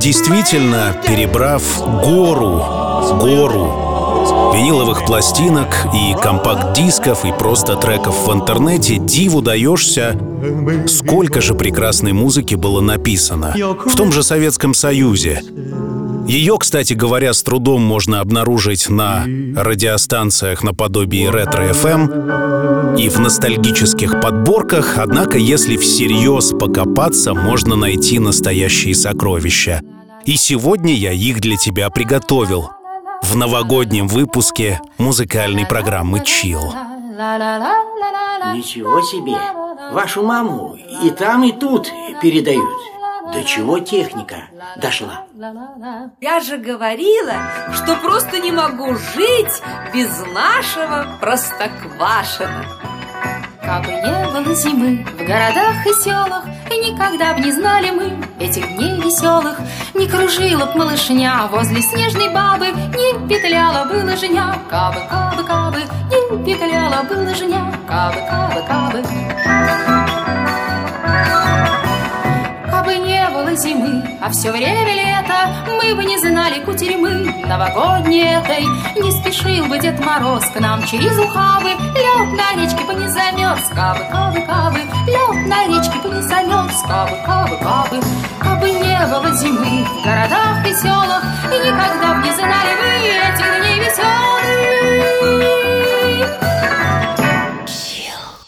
Действительно, 0.00 0.96
перебрав 1.06 1.62
гору, 2.02 2.64
гору 3.20 4.52
виниловых 4.54 5.04
пластинок 5.04 5.68
и 5.94 6.14
компакт-дисков 6.20 7.24
и 7.24 7.32
просто 7.32 7.76
треков 7.76 8.26
в 8.26 8.32
интернете, 8.32 8.96
диву 8.96 9.42
даешься, 9.42 10.18
сколько 10.86 11.40
же 11.40 11.54
прекрасной 11.54 12.12
музыки 12.12 12.54
было 12.54 12.80
написано 12.80 13.54
в 13.86 13.94
том 13.94 14.10
же 14.10 14.22
Советском 14.22 14.74
Союзе. 14.74 15.42
Ее, 16.26 16.56
кстати 16.58 16.92
говоря, 16.92 17.32
с 17.32 17.42
трудом 17.42 17.82
можно 17.82 18.20
обнаружить 18.20 18.88
на 18.88 19.24
радиостанциях 19.56 20.62
наподобие 20.62 21.28
ретро-ФМ 21.30 22.59
и 23.00 23.08
в 23.08 23.18
ностальгических 23.18 24.20
подборках, 24.20 24.98
однако 24.98 25.38
если 25.38 25.78
всерьез 25.78 26.50
покопаться, 26.50 27.32
можно 27.32 27.74
найти 27.74 28.18
настоящие 28.18 28.94
сокровища. 28.94 29.80
И 30.26 30.36
сегодня 30.36 30.92
я 30.92 31.12
их 31.12 31.40
для 31.40 31.56
тебя 31.56 31.88
приготовил 31.88 32.68
в 33.22 33.36
новогоднем 33.36 34.06
выпуске 34.06 34.82
музыкальной 34.98 35.64
программы 35.64 36.22
«Чил». 36.24 36.74
Ничего 38.54 39.00
себе! 39.00 39.36
Вашу 39.92 40.22
маму 40.22 40.76
и 41.02 41.08
там, 41.10 41.44
и 41.44 41.52
тут 41.52 41.90
передают. 42.20 42.78
До 43.32 43.42
чего 43.44 43.78
техника 43.78 44.48
дошла? 44.76 45.24
Я 46.20 46.40
же 46.40 46.58
говорила, 46.58 47.34
что 47.72 47.96
просто 47.96 48.40
не 48.40 48.52
могу 48.52 48.94
жить 48.94 49.62
без 49.94 50.10
нашего 50.34 51.06
простоквашина. 51.20 52.89
Бы 53.78 53.92
не 53.92 54.30
было 54.32 54.54
зимы. 54.54 55.06
В 55.16 55.24
городах 55.24 55.86
и 55.86 55.92
селах, 56.02 56.44
И 56.72 56.90
никогда 56.90 57.34
б 57.34 57.40
не 57.40 57.52
знали 57.52 57.90
мы 57.90 58.44
этих 58.44 58.66
дней 58.76 59.00
веселых, 59.00 59.58
Никогда 59.94 60.08
кружила 60.08 60.66
б 60.66 60.76
малышня 60.76 61.46
возле 61.52 61.80
снежной 61.80 62.30
бабы, 62.30 62.66
не 62.66 63.28
петляла 63.28 63.84
бы 63.84 64.04
лыжня, 64.04 64.56
кабы, 64.68 65.00
кабы, 65.08 65.44
кабы, 65.44 65.82
не 66.10 66.44
петляла 66.44 67.04
бы 67.04 67.14
лыжня, 67.14 67.72
кабы, 67.86 68.20
кабы, 68.28 68.62
кабы. 68.66 69.99
Кабы 72.90 73.06
не 73.06 73.28
было 73.28 73.54
зимы, 73.54 74.18
а 74.20 74.28
все 74.30 74.50
время 74.50 74.94
лето, 74.94 75.54
мы 75.68 75.94
бы 75.94 76.04
не 76.04 76.18
знали 76.18 76.58
кутерьмы 76.64 77.32
новогодней 77.46 78.34
этой. 78.34 78.64
Не 79.00 79.12
спешил 79.12 79.66
бы 79.66 79.78
Дед 79.78 80.04
Мороз 80.04 80.44
к 80.46 80.58
нам 80.58 80.84
через 80.84 81.16
ухабы, 81.16 81.68
лед 81.68 82.32
на 82.36 82.60
речке 82.60 82.84
бы 82.84 82.94
не 82.94 83.06
замерз, 83.06 83.68
кабы, 83.72 84.00
кабы, 84.10 84.40
кабы, 84.40 84.80
лед 85.06 85.46
на 85.46 85.68
речке 85.68 85.98
бы 86.00 86.08
не 86.08 86.22
замерз, 86.22 86.82
кабы, 86.82 87.16
кабы, 87.24 87.56
кабы. 87.58 88.00
Кабы 88.40 88.70
не 88.72 89.06
было 89.06 89.30
зимы 89.36 89.84
в 89.84 90.04
городах 90.04 90.66
и 90.66 90.74
селах, 90.74 91.22
и 91.44 91.58
никогда 91.64 92.14
б 92.14 92.24
не 92.24 92.32
знали 92.34 92.74
вы 92.80 92.88
этих 93.06 93.50
дней 93.60 93.78
веселых. 93.78 94.20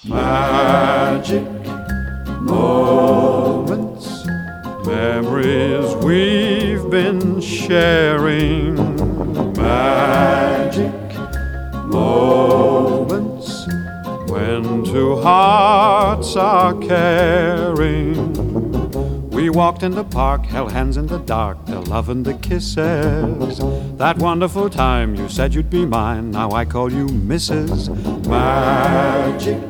Magic 0.05 1.45
moments, 2.41 3.42
memories 4.93 5.95
we've 6.05 6.91
been 6.91 7.41
sharing. 7.41 8.75
Magic 9.55 10.93
moments 11.87 13.67
when 14.31 14.85
two 14.85 15.17
hearts 15.17 16.37
are 16.37 16.75
caring. 16.81 18.13
We 19.31 19.49
walked 19.49 19.83
in 19.83 19.93
the 19.93 20.05
park, 20.05 20.45
held 20.45 20.73
hands 20.73 20.99
in 20.99 21.07
the 21.07 21.21
dark, 21.21 21.65
the 21.65 21.81
love 21.81 22.11
and 22.11 22.23
the 22.25 22.35
kisses. 22.35 23.59
That 23.97 24.19
wonderful 24.19 24.69
time 24.69 25.15
you 25.15 25.27
said 25.31 25.55
you'd 25.55 25.71
be 25.71 25.87
mine, 25.87 26.33
now 26.33 26.51
I 26.51 26.67
call 26.67 26.93
you 26.93 27.07
Mrs. 27.07 27.79
Magic 28.27 29.63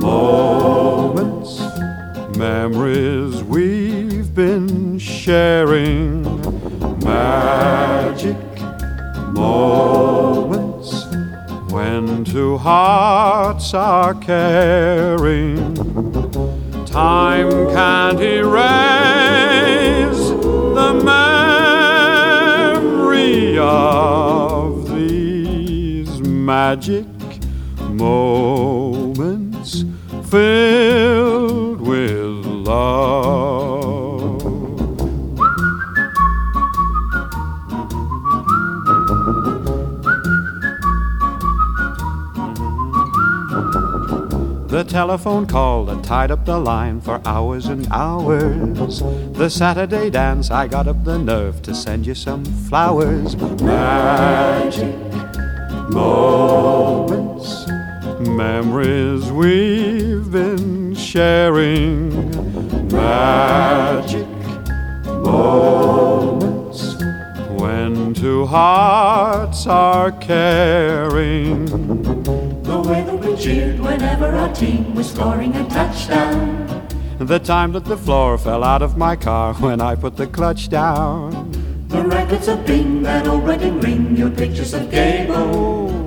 moments, 0.00 1.60
memories 2.38 3.42
we've 3.44 4.01
been 4.34 4.98
sharing. 4.98 6.22
Magic 7.04 8.36
moments 9.32 11.04
when 11.70 12.24
two 12.24 12.56
hearts 12.56 13.74
are 13.74 14.14
caring. 14.14 15.74
Time 16.86 17.50
can't 17.72 18.20
erase 18.20 18.50
the 20.78 20.92
memory 22.72 23.58
of 23.58 24.88
these 24.94 26.20
magic 26.22 27.06
moments 27.90 29.84
filled 30.30 31.80
with 31.82 32.46
love. 32.46 33.21
The 44.82 44.90
telephone 44.90 45.46
call 45.46 45.84
that 45.84 46.02
tied 46.02 46.32
up 46.32 46.44
the 46.44 46.58
line 46.58 47.00
for 47.00 47.22
hours 47.24 47.66
and 47.66 47.86
hours. 47.92 48.98
The 48.98 49.48
Saturday 49.48 50.10
dance, 50.10 50.50
I 50.50 50.66
got 50.66 50.88
up 50.88 51.04
the 51.04 51.18
nerve 51.18 51.62
to 51.62 51.72
send 51.72 52.04
you 52.04 52.16
some 52.16 52.44
flowers. 52.44 53.36
Magic 53.62 54.92
moments, 55.88 57.68
memories 58.18 59.30
we've 59.30 60.28
been 60.32 60.96
sharing. 60.96 62.28
Magic 62.88 64.26
moments 65.06 66.96
when 67.50 68.14
two 68.14 68.46
hearts 68.46 69.64
are 69.68 70.10
caring. 70.10 71.66
The 72.64 72.80
way 72.80 73.11
cheered 73.42 73.80
whenever 73.80 74.26
our 74.26 74.54
team 74.54 74.94
was 74.94 75.10
scoring 75.10 75.52
a 75.56 75.68
touchdown. 75.68 76.86
The 77.18 77.40
time 77.40 77.72
that 77.72 77.84
the 77.84 77.96
floor 77.96 78.38
fell 78.38 78.62
out 78.62 78.82
of 78.82 78.96
my 78.96 79.16
car 79.16 79.54
when 79.54 79.80
I 79.80 79.96
put 79.96 80.16
the 80.16 80.28
clutch 80.28 80.68
down. 80.68 81.50
The 81.88 82.04
records 82.04 82.46
of 82.46 82.64
Bing, 82.64 83.02
that 83.02 83.26
old 83.26 83.42
wedding 83.42 83.80
ring, 83.80 84.16
your 84.16 84.30
pictures 84.30 84.74
of 84.74 84.88
Gable. 84.92 85.34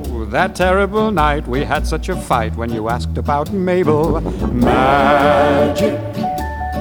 Oh, 0.08 0.26
that 0.26 0.56
terrible 0.56 1.12
night 1.12 1.46
we 1.46 1.66
had 1.66 1.86
such 1.86 2.08
a 2.08 2.16
fight 2.16 2.56
when 2.56 2.72
you 2.72 2.88
asked 2.88 3.18
about 3.18 3.52
Mabel. 3.52 4.22
Magic 4.52 6.00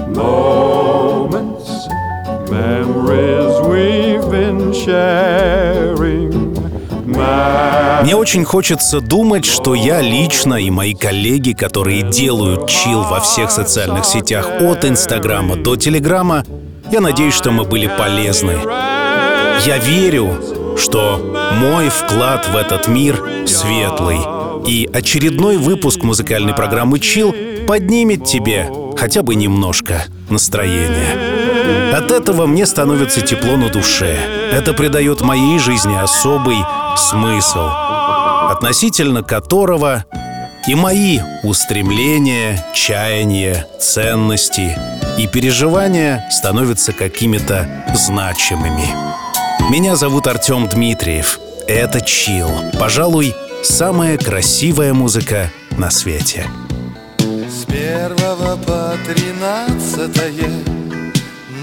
moments, 0.09 1.89
memories 2.49 3.61
we've 3.67 4.31
been 4.31 4.73
sharing. 4.73 6.44
Мне 8.03 8.17
очень 8.17 8.45
хочется 8.45 9.01
думать, 9.01 9.45
что 9.45 9.75
я 9.75 10.01
лично 10.01 10.55
и 10.55 10.71
мои 10.71 10.95
коллеги, 10.95 11.53
которые 11.53 12.03
делают 12.03 12.69
чил 12.69 13.03
во 13.03 13.21
всех 13.21 13.51
социальных 13.51 14.05
сетях 14.05 14.49
от 14.61 14.85
Инстаграма 14.85 15.57
до 15.57 15.77
Телеграма, 15.77 16.45
я 16.91 17.01
надеюсь, 17.01 17.35
что 17.35 17.51
мы 17.51 17.65
были 17.65 17.87
полезны. 17.87 18.59
Я 19.67 19.79
верю, 19.79 20.77
что 20.77 21.19
мой 21.59 21.89
вклад 21.89 22.47
в 22.49 22.57
этот 22.57 22.89
мир 22.89 23.23
светлый. 23.47 24.19
И 24.67 24.89
очередной 24.93 25.57
выпуск 25.57 26.03
музыкальной 26.03 26.55
программы 26.55 26.99
«Чил» 26.99 27.35
поднимет 27.67 28.25
тебе 28.25 28.71
хотя 28.97 29.23
бы 29.23 29.35
немножко 29.35 30.05
настроение. 30.31 31.34
От 31.95 32.11
этого 32.11 32.47
мне 32.47 32.67
становится 32.67 33.21
тепло 33.21 33.57
на 33.57 33.69
душе. 33.69 34.19
Это 34.51 34.73
придает 34.73 35.21
моей 35.21 35.61
жизни 35.61 35.95
особый 35.97 36.57
смысл, 36.97 37.69
относительно 38.51 39.23
которого 39.23 40.05
и 40.67 40.75
мои 40.75 41.21
устремления, 41.45 42.67
чаяния, 42.75 43.69
ценности 43.79 44.77
и 45.19 45.29
переживания 45.29 46.29
становятся 46.33 46.93
какими-то 46.93 47.69
значимыми. 47.95 48.89
Меня 49.71 49.95
зовут 49.95 50.27
Артем 50.27 50.67
Дмитриев. 50.67 51.39
Это 51.69 52.01
Чил. 52.01 52.51
Пожалуй, 52.77 53.37
самая 53.63 54.19
красивая 54.19 54.95
музыка 54.95 55.49
на 55.79 55.93
свете. 55.93 56.49
С 57.21 57.65
первого 57.67 58.57
по 58.57 58.95
тринадцатое 59.07 60.51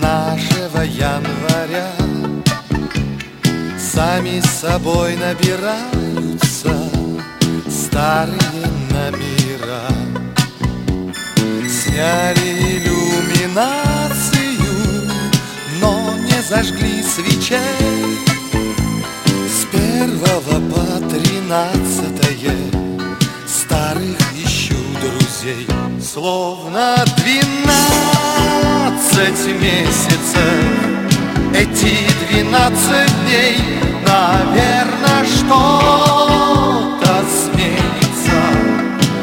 нашего 0.02 0.82
января. 0.82 1.92
Сами 3.80 4.42
собой 4.42 5.16
набираются 5.16 6.76
старые 7.70 8.68
номера. 8.90 9.88
Сняли 11.70 12.50
иллюминацию, 12.78 13.92
но 15.80 16.16
не 16.16 16.42
зажгли 16.50 17.04
свечей. 17.04 18.18
С 19.48 19.66
первого 19.72 20.56
по 20.72 20.84
тринадцатое 21.10 22.56
старых 23.48 24.20
ищу 24.34 24.76
друзей 25.02 25.68
Словно 26.02 27.06
двенадцать 27.18 28.91
месяцев. 29.18 30.64
Эти 31.54 32.08
двенадцать 32.30 33.14
дней 33.26 33.58
Наверное, 34.06 35.26
что-то 35.26 37.14
сменится. 37.30 38.42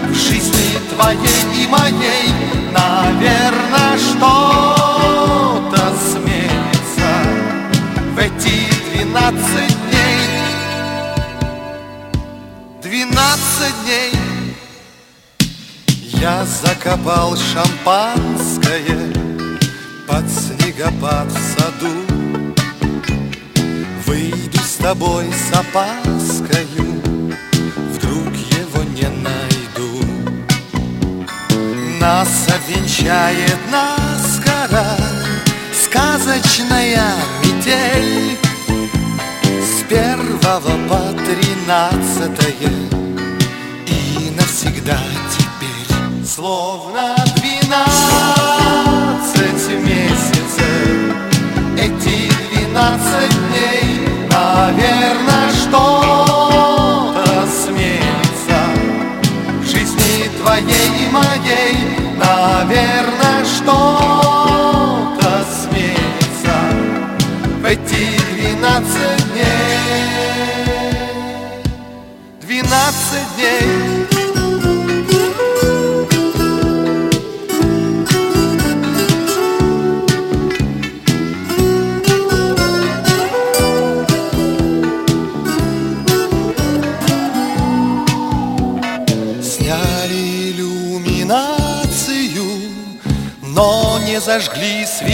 В 0.09 0.15
жизни 0.15 0.79
твоей 0.95 1.65
и 1.65 1.67
моей 1.69 2.29
Наверное, 2.73 3.99
что-то 3.99 5.83
сменится. 6.13 7.11
В 8.15 8.19
эти 8.19 8.57
двенадцать 8.93 9.77
дней 9.91 10.23
Двенадцать 12.83 13.79
дней. 13.85 14.13
Я 16.21 16.45
закопал 16.45 17.37
шампанское 17.37 19.18
под 20.09 20.25
снегопад 20.31 21.29
в 21.31 21.39
саду. 21.39 21.95
Выйду 24.07 24.59
с 24.59 24.77
тобой 24.77 25.27
с 25.31 25.53
опаскою, 25.55 27.03
вдруг 27.93 28.35
его 28.35 28.83
не 28.95 29.09
найду. 29.23 30.03
Нас 32.01 32.49
обвенчает 32.49 33.59
наскоро 33.71 34.97
сказочная 35.73 36.19
Сказочная 36.29 37.13
метель. 37.43 38.39
С 39.61 39.83
первого 39.89 40.89
по 40.89 41.13
тринадцатое 41.25 42.55
И 43.87 44.31
навсегда 44.37 44.99
теперь 45.31 46.27
Словно 46.27 47.15
Эти 52.79 52.85
двенадцать 52.85 53.35
дней 53.49 54.07
Наверное, 54.31 55.51
что-то 55.51 57.47
сменится 57.47 58.61
В 59.61 59.65
жизни 59.65 60.31
твоей 60.41 60.89
и 61.05 61.11
моей 61.11 61.77
Наверное, 62.17 63.45
что-то 63.45 65.31
сменится 65.53 66.57
В 67.61 67.65
эти 67.65 68.05
двенадцать 68.33 69.33
дней. 69.33 69.79
Двенадцать 72.41 73.29
дней 73.37 73.78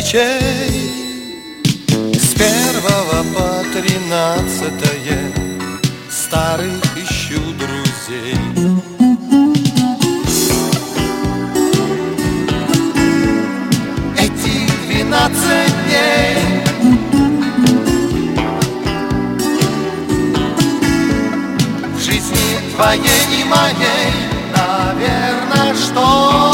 свечей. 0.05 0.91
С 2.13 2.35
первого 2.35 3.25
по 3.35 3.65
тринадцатое 3.73 5.33
старых 6.11 6.83
ищу 6.97 7.41
друзей. 7.59 8.37
Эти 14.19 14.55
двенадцать 14.87 15.75
дней 15.87 16.37
В 21.95 22.01
жизни 22.01 22.75
твоей 22.75 23.41
и 23.41 23.45
моей 23.45 24.35
Наверное, 24.55 25.75
что-то 25.75 26.54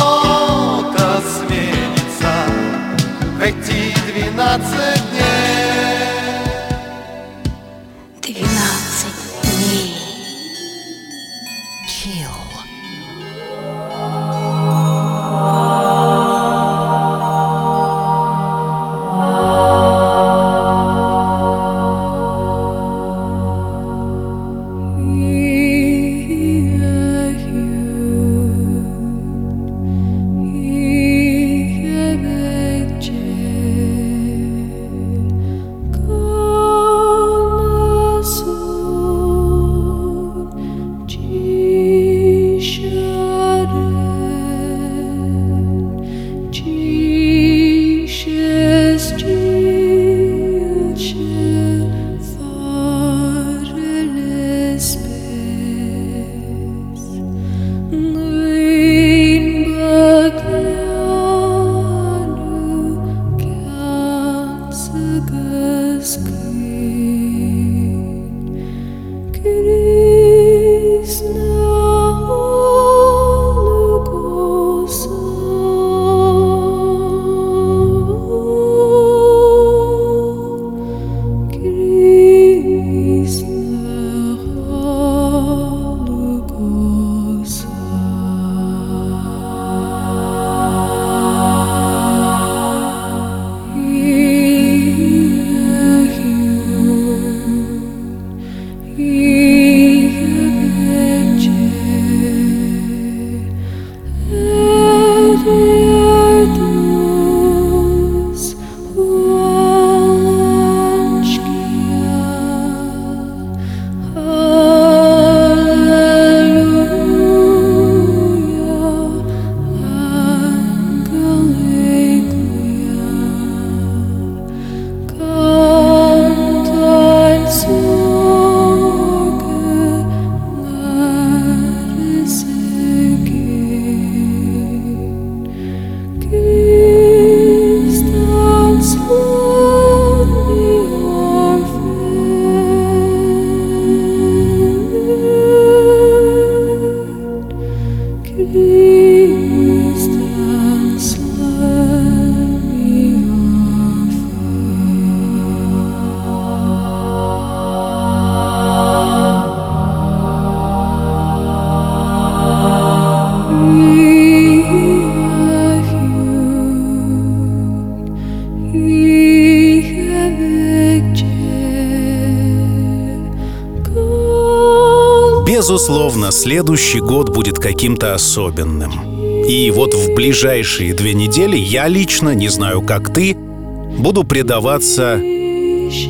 следующий 176.40 177.00
год 177.00 177.28
будет 177.28 177.58
каким-то 177.58 178.14
особенным. 178.14 179.44
И 179.46 179.70
вот 179.70 179.92
в 179.92 180.14
ближайшие 180.14 180.94
две 180.94 181.12
недели 181.12 181.58
я 181.58 181.86
лично, 181.86 182.34
не 182.34 182.48
знаю 182.48 182.80
как 182.80 183.12
ты, 183.12 183.34
буду 183.34 184.24
предаваться 184.24 185.20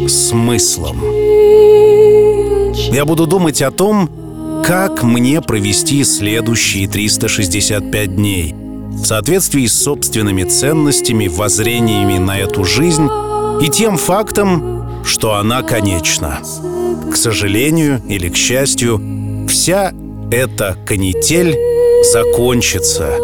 смыслам. 0.07 1.01
Я 2.93 3.05
буду 3.05 3.27
думать 3.27 3.61
о 3.61 3.73
том, 3.73 4.09
как 4.65 5.03
мне 5.03 5.41
провести 5.41 6.05
следующие 6.05 6.87
365 6.87 8.15
дней 8.15 8.55
в 8.55 9.05
соответствии 9.05 9.67
с 9.67 9.83
собственными 9.83 10.45
ценностями, 10.45 11.27
воззрениями 11.27 12.19
на 12.19 12.39
эту 12.39 12.65
жизнь 12.65 13.09
и 13.63 13.69
тем 13.69 13.97
фактом, 13.97 15.05
что 15.05 15.35
она 15.35 15.63
конечна. 15.63 16.39
К 17.11 17.17
сожалению 17.17 18.01
или 18.09 18.29
к 18.29 18.37
счастью, 18.37 19.03
вся 19.49 19.93
эта 20.33 20.77
канитель 20.87 21.57
закончится. 22.13 23.17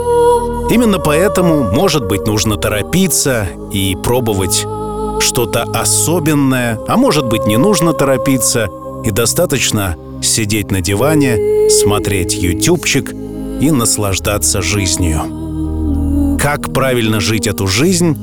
Именно 0.70 0.98
поэтому, 0.98 1.70
может 1.72 2.06
быть, 2.06 2.26
нужно 2.26 2.56
торопиться 2.56 3.46
и 3.72 3.96
пробовать 4.02 4.66
что-то 5.20 5.62
особенное, 5.62 6.78
а 6.88 6.96
может 6.96 7.26
быть 7.26 7.46
не 7.46 7.56
нужно 7.56 7.92
торопиться, 7.92 8.68
и 9.04 9.10
достаточно 9.10 9.96
сидеть 10.22 10.70
на 10.70 10.80
диване, 10.80 11.70
смотреть 11.70 12.34
ютубчик 12.34 13.12
и 13.12 13.70
наслаждаться 13.70 14.62
жизнью. 14.62 16.38
Как 16.40 16.72
правильно 16.72 17.20
жить 17.20 17.46
эту 17.46 17.66
жизнь, 17.66 18.16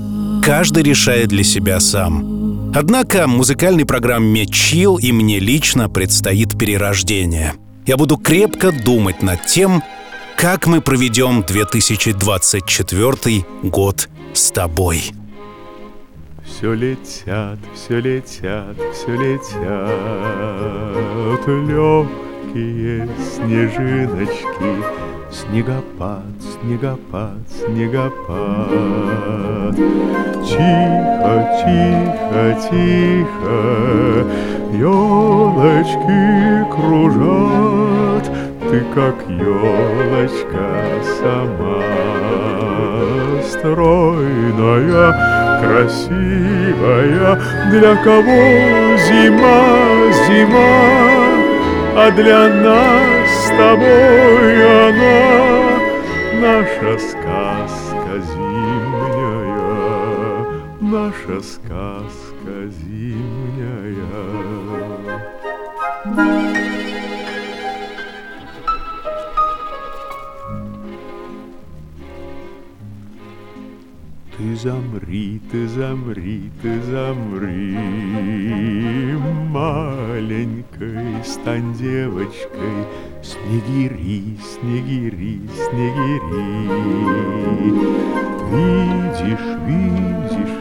каждый 0.44 0.84
решает 0.84 1.30
для 1.30 1.44
себя 1.44 1.80
сам. 1.80 2.72
Однако 2.76 3.28
музыкальной 3.28 3.86
программе 3.86 4.46
«Чил» 4.46 4.98
и 4.98 5.12
мне 5.12 5.40
лично 5.40 5.90
предстоит 5.90 6.58
перерождение. 6.58 7.54
Я 7.86 7.98
буду 7.98 8.18
крепко 8.18 8.72
думать 8.72 9.22
над 9.22 9.46
тем, 9.46 9.84
как 10.38 10.66
мы 10.68 10.80
проведем 10.82 11.44
2024 11.44 13.46
год 13.64 14.08
с 14.34 14.52
тобой. 14.52 15.12
Все 16.46 16.74
летят, 16.74 17.60
все 17.74 18.00
летят, 18.00 18.78
все 18.94 19.16
летят 19.16 19.54
Легкие 22.54 23.10
снежиночки 23.18 25.12
Снегопад, 25.34 26.38
снегопад, 26.40 27.42
снегопад. 27.50 28.56
Тихо, 30.46 31.34
тихо, 31.58 32.44
тихо 32.70 33.60
Елочки 34.78 36.22
кружат. 36.72 38.26
Ты 38.70 38.78
как 38.94 39.16
елочка 39.28 40.66
сама. 41.18 41.82
Стройная, 43.50 45.08
красивая. 45.64 47.32
Для 47.72 47.94
кого 48.04 48.42
зима, 49.08 49.62
зима? 50.28 50.74
А 51.96 52.12
для 52.12 52.50
нас 52.50 53.22
с 53.34 53.48
тобой 53.50 54.56
она 54.88 55.80
Наша 56.42 56.92
сказка 57.00 58.14
зимняя 58.20 59.64
Наша 60.82 61.42
сказка 61.42 62.54
зимняя 62.70 63.54
Ты 74.36 74.56
замри, 74.56 75.40
ты 75.52 75.68
замри, 75.68 76.50
ты 76.64 76.82
замри, 76.82 77.78
Маленькой 79.52 81.24
стань 81.24 81.72
девочкой, 81.76 82.88
Снегири, 83.22 84.36
снегири, 84.42 85.40
снегири. 85.54 86.50
Видишь, 88.50 89.52
видишь, 89.68 90.58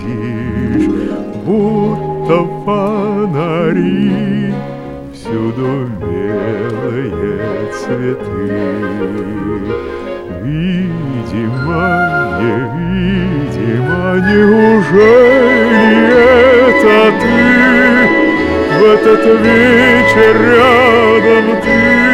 видишь, 0.00 0.88
Будто 1.44 2.38
фонари, 2.64 4.54
Всюду 5.12 5.68
белые 6.00 7.72
цветы. 7.74 8.86
Видимо, 10.46 12.38
невидимо, 12.40 14.06
неужели 14.30 15.42
это 16.68 16.98
ты? 17.20 17.40
В 18.78 18.80
этот 18.94 19.22
вечер 19.42 20.34
рядом 20.54 21.46
ты, 21.64 22.05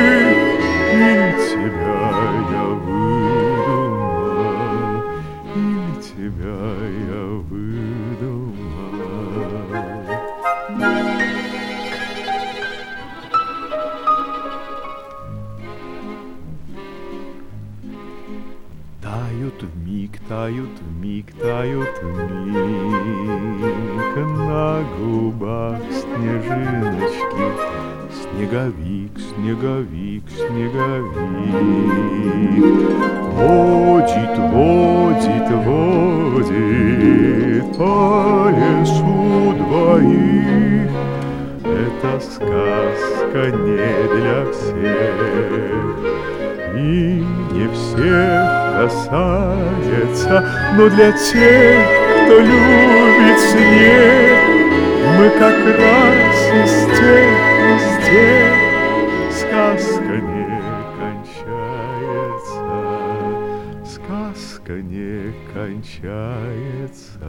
Снеговик, 28.52 29.16
снеговик, 29.16 30.24
снеговик. 30.28 31.16
Водит, 33.32 34.36
водит, 34.52 35.48
водит 35.64 36.84
По 37.78 38.50
лесу 38.50 39.54
двоих. 39.56 40.92
Это 41.64 42.12
сказка 42.20 43.42
не 43.56 43.90
для 44.20 44.40
всех. 44.52 45.16
И 46.76 47.24
не 47.52 47.66
всех 47.72 48.44
касается, 48.76 50.34
но 50.76 50.82
для 50.90 51.10
тех, 51.12 51.86
кто 52.26 52.34
любит 52.38 53.38
снег, 53.50 54.40
мы 55.16 55.26
как 55.38 55.58
раз 55.78 56.36
из 56.52 56.81
кончается, 65.62 67.20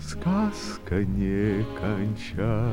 сказка 0.00 1.04
не 1.04 1.62
кончается. 1.78 2.72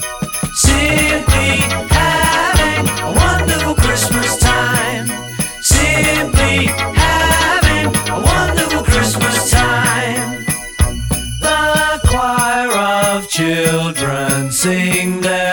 Simply 0.71 1.51
having 1.89 2.87
a 3.07 3.11
wonderful 3.23 3.75
Christmas 3.75 4.37
time. 4.39 5.07
Simply 5.61 6.67
having 7.05 7.87
a 8.09 8.19
wonderful 8.31 8.83
Christmas 8.83 9.51
time. 9.51 10.45
The 11.39 11.99
choir 12.07 12.71
of 12.71 13.27
children 13.27 14.51
sing 14.51 15.21
their 15.21 15.50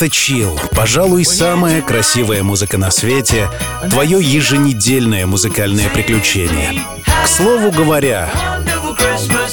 Это 0.00 0.08
чил, 0.08 0.58
пожалуй, 0.74 1.26
самая 1.26 1.82
красивая 1.82 2.42
музыка 2.42 2.78
на 2.78 2.90
свете, 2.90 3.50
твое 3.90 4.18
еженедельное 4.18 5.26
музыкальное 5.26 5.90
приключение. 5.90 6.80
К 7.04 7.28
слову 7.28 7.70
говоря, 7.70 8.30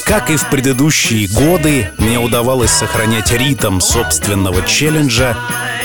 как 0.06 0.30
и 0.30 0.38
в 0.38 0.50
предыдущие 0.50 1.28
годы, 1.28 1.92
мне 1.98 2.18
удавалось 2.18 2.72
сохранять 2.72 3.30
ритм 3.34 3.82
собственного 3.82 4.62
челленджа, 4.62 5.36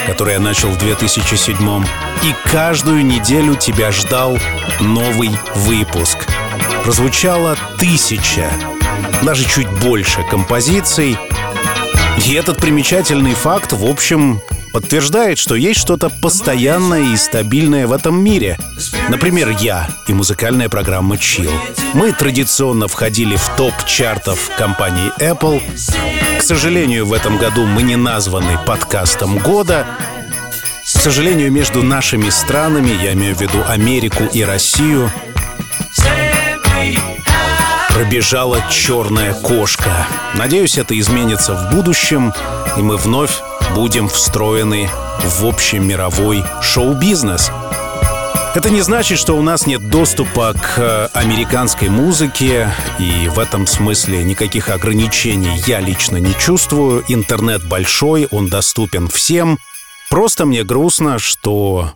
который 0.06 0.34
я 0.34 0.38
начал 0.38 0.68
в 0.68 0.78
2007 0.78 1.84
и 2.22 2.48
каждую 2.48 3.04
неделю 3.04 3.56
тебя 3.56 3.90
ждал 3.90 4.38
новый 4.78 5.32
выпуск. 5.56 6.18
Прозвучало 6.84 7.56
тысяча, 7.80 8.48
даже 9.24 9.44
чуть 9.44 9.68
больше 9.80 10.22
композиций, 10.30 11.18
и 12.24 12.34
этот 12.34 12.58
примечательный 12.58 13.34
факт, 13.34 13.72
в 13.72 13.84
общем, 13.84 14.40
подтверждает, 14.72 15.38
что 15.38 15.54
есть 15.54 15.80
что-то 15.80 16.08
постоянное 16.08 17.12
и 17.12 17.16
стабильное 17.16 17.86
в 17.86 17.92
этом 17.92 18.22
мире. 18.22 18.58
Например, 19.08 19.50
я 19.60 19.88
и 20.08 20.14
музыкальная 20.14 20.68
программа 20.68 21.16
Chill. 21.16 21.52
Мы 21.94 22.12
традиционно 22.12 22.88
входили 22.88 23.36
в 23.36 23.48
топ 23.56 23.74
чартов 23.86 24.50
компании 24.56 25.12
Apple. 25.20 25.62
К 26.38 26.42
сожалению, 26.42 27.06
в 27.06 27.12
этом 27.12 27.38
году 27.38 27.66
мы 27.66 27.82
не 27.82 27.96
названы 27.96 28.58
подкастом 28.66 29.38
года. 29.38 29.86
К 30.82 30.88
сожалению, 30.88 31.52
между 31.52 31.82
нашими 31.82 32.30
странами, 32.30 32.90
я 33.02 33.12
имею 33.12 33.36
в 33.36 33.40
виду 33.40 33.62
Америку 33.68 34.24
и 34.32 34.42
Россию, 34.42 35.10
пробежала 37.90 38.64
черная 38.70 39.34
кошка. 39.34 40.06
Надеюсь, 40.34 40.78
это 40.78 40.98
изменится 40.98 41.54
в 41.54 41.74
будущем, 41.74 42.32
и 42.76 42.82
мы 42.82 42.96
вновь 42.96 43.42
будем 43.74 44.08
встроены 44.08 44.88
в 45.24 45.44
общий 45.44 45.78
мировой 45.78 46.44
шоу-бизнес. 46.60 47.50
Это 48.54 48.68
не 48.68 48.82
значит, 48.82 49.18
что 49.18 49.34
у 49.34 49.42
нас 49.42 49.66
нет 49.66 49.88
доступа 49.88 50.52
к 50.52 50.78
э, 50.78 51.08
американской 51.14 51.88
музыке, 51.88 52.68
и 52.98 53.28
в 53.28 53.38
этом 53.38 53.66
смысле 53.66 54.22
никаких 54.24 54.68
ограничений 54.68 55.58
я 55.66 55.80
лично 55.80 56.18
не 56.18 56.34
чувствую. 56.38 57.02
Интернет 57.08 57.66
большой, 57.66 58.28
он 58.30 58.48
доступен 58.48 59.08
всем. 59.08 59.58
Просто 60.10 60.44
мне 60.44 60.64
грустно, 60.64 61.18
что 61.18 61.92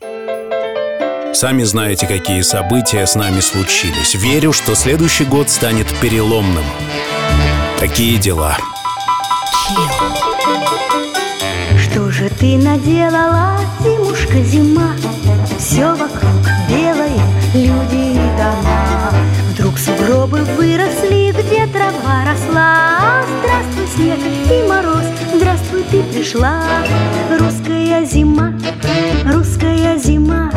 Сами 1.35 1.65
знаете, 1.65 2.07
какие 2.07 2.41
события 2.41 3.07
с 3.07 3.15
нами 3.15 3.41
случились. 3.41 4.15
Верю, 4.15 4.55
что 4.55 4.75
следующий 4.75 5.27
год 5.27 5.51
станет 5.51 5.87
переломным. 6.01 6.65
Такие 7.79 8.17
дела. 8.17 8.57
Же 9.69 10.26
ты 12.39 12.59
наделала, 12.59 13.59
зимушка, 13.83 14.43
зима? 14.43 14.93
Все 15.59 15.91
вокруг 15.91 16.43
белое, 16.69 17.21
люди 17.55 18.13
и 18.13 18.31
дома. 18.37 19.13
Вдруг 19.51 19.79
сугробы 19.79 20.41
выросли, 20.57 21.33
где 21.33 21.67
трава 21.67 22.25
росла. 22.27 23.23
Здравствуй, 23.41 23.87
снег 23.95 24.19
и 24.51 24.69
мороз, 24.69 25.05
здравствуй, 25.35 25.83
ты 25.91 26.03
пришла. 26.03 26.63
Русская 27.39 28.05
зима, 28.05 28.53
русская 29.25 29.97
зима, 29.99 30.51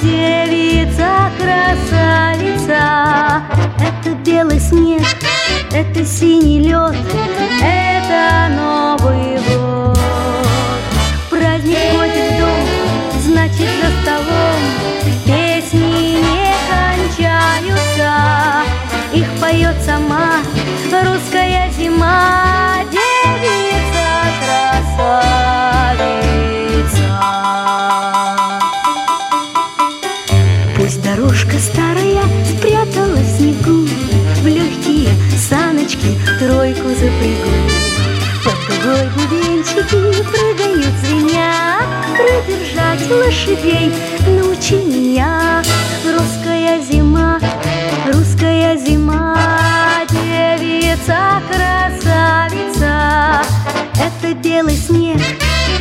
девица 0.00 1.30
красавица. 1.38 2.80
Это 3.78 4.14
белый 4.24 4.60
снег, 4.60 5.02
это 5.72 6.04
синий 6.04 6.60
лед, 6.60 6.94
это 7.60 8.48
Новый 8.56 9.38
год. 9.38 9.80
Праздник 11.90 11.96
ходит 11.96 12.32
в 12.32 12.38
дом, 12.38 12.60
значит 13.20 13.68
за 13.80 13.90
столом 14.02 14.60
Песни 15.24 16.18
не 16.18 16.54
кончаются, 17.16 18.10
их 19.12 19.26
поет 19.40 19.76
сама 19.84 20.42
русская 20.90 21.39
лошадей 43.10 43.92
научи 44.26 44.76
меня. 44.76 45.62
Русская 46.04 46.80
зима, 46.80 47.38
русская 48.06 48.76
зима 48.76 49.36
Девица 50.08 51.42
красавица. 51.48 53.42
Это 53.94 54.34
белый 54.34 54.76
снег, 54.76 55.20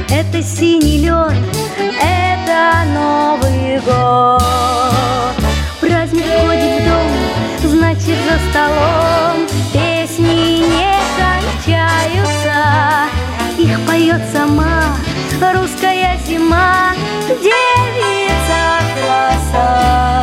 это 0.09 0.41
синий 0.41 0.99
лед 0.99 1.33
Это 2.01 2.85
Новый 2.93 3.79
год. 3.79 4.41
Праздник 5.79 6.25
ходит 6.41 6.81
в 6.81 6.85
дом, 6.85 7.71
значит 7.71 8.17
за 8.27 8.39
столом 8.49 9.47
Песни 9.71 10.65
не 10.67 10.97
кончаются. 11.65 12.57
Их 13.57 13.79
поет 13.85 14.21
сама 14.33 14.97
русская 15.41 16.19
зима 16.25 16.93
Девица 17.27 18.79
красавица 18.95 20.18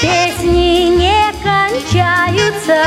песни 0.00 0.88
не 0.96 1.32
кончаются. 1.42 2.80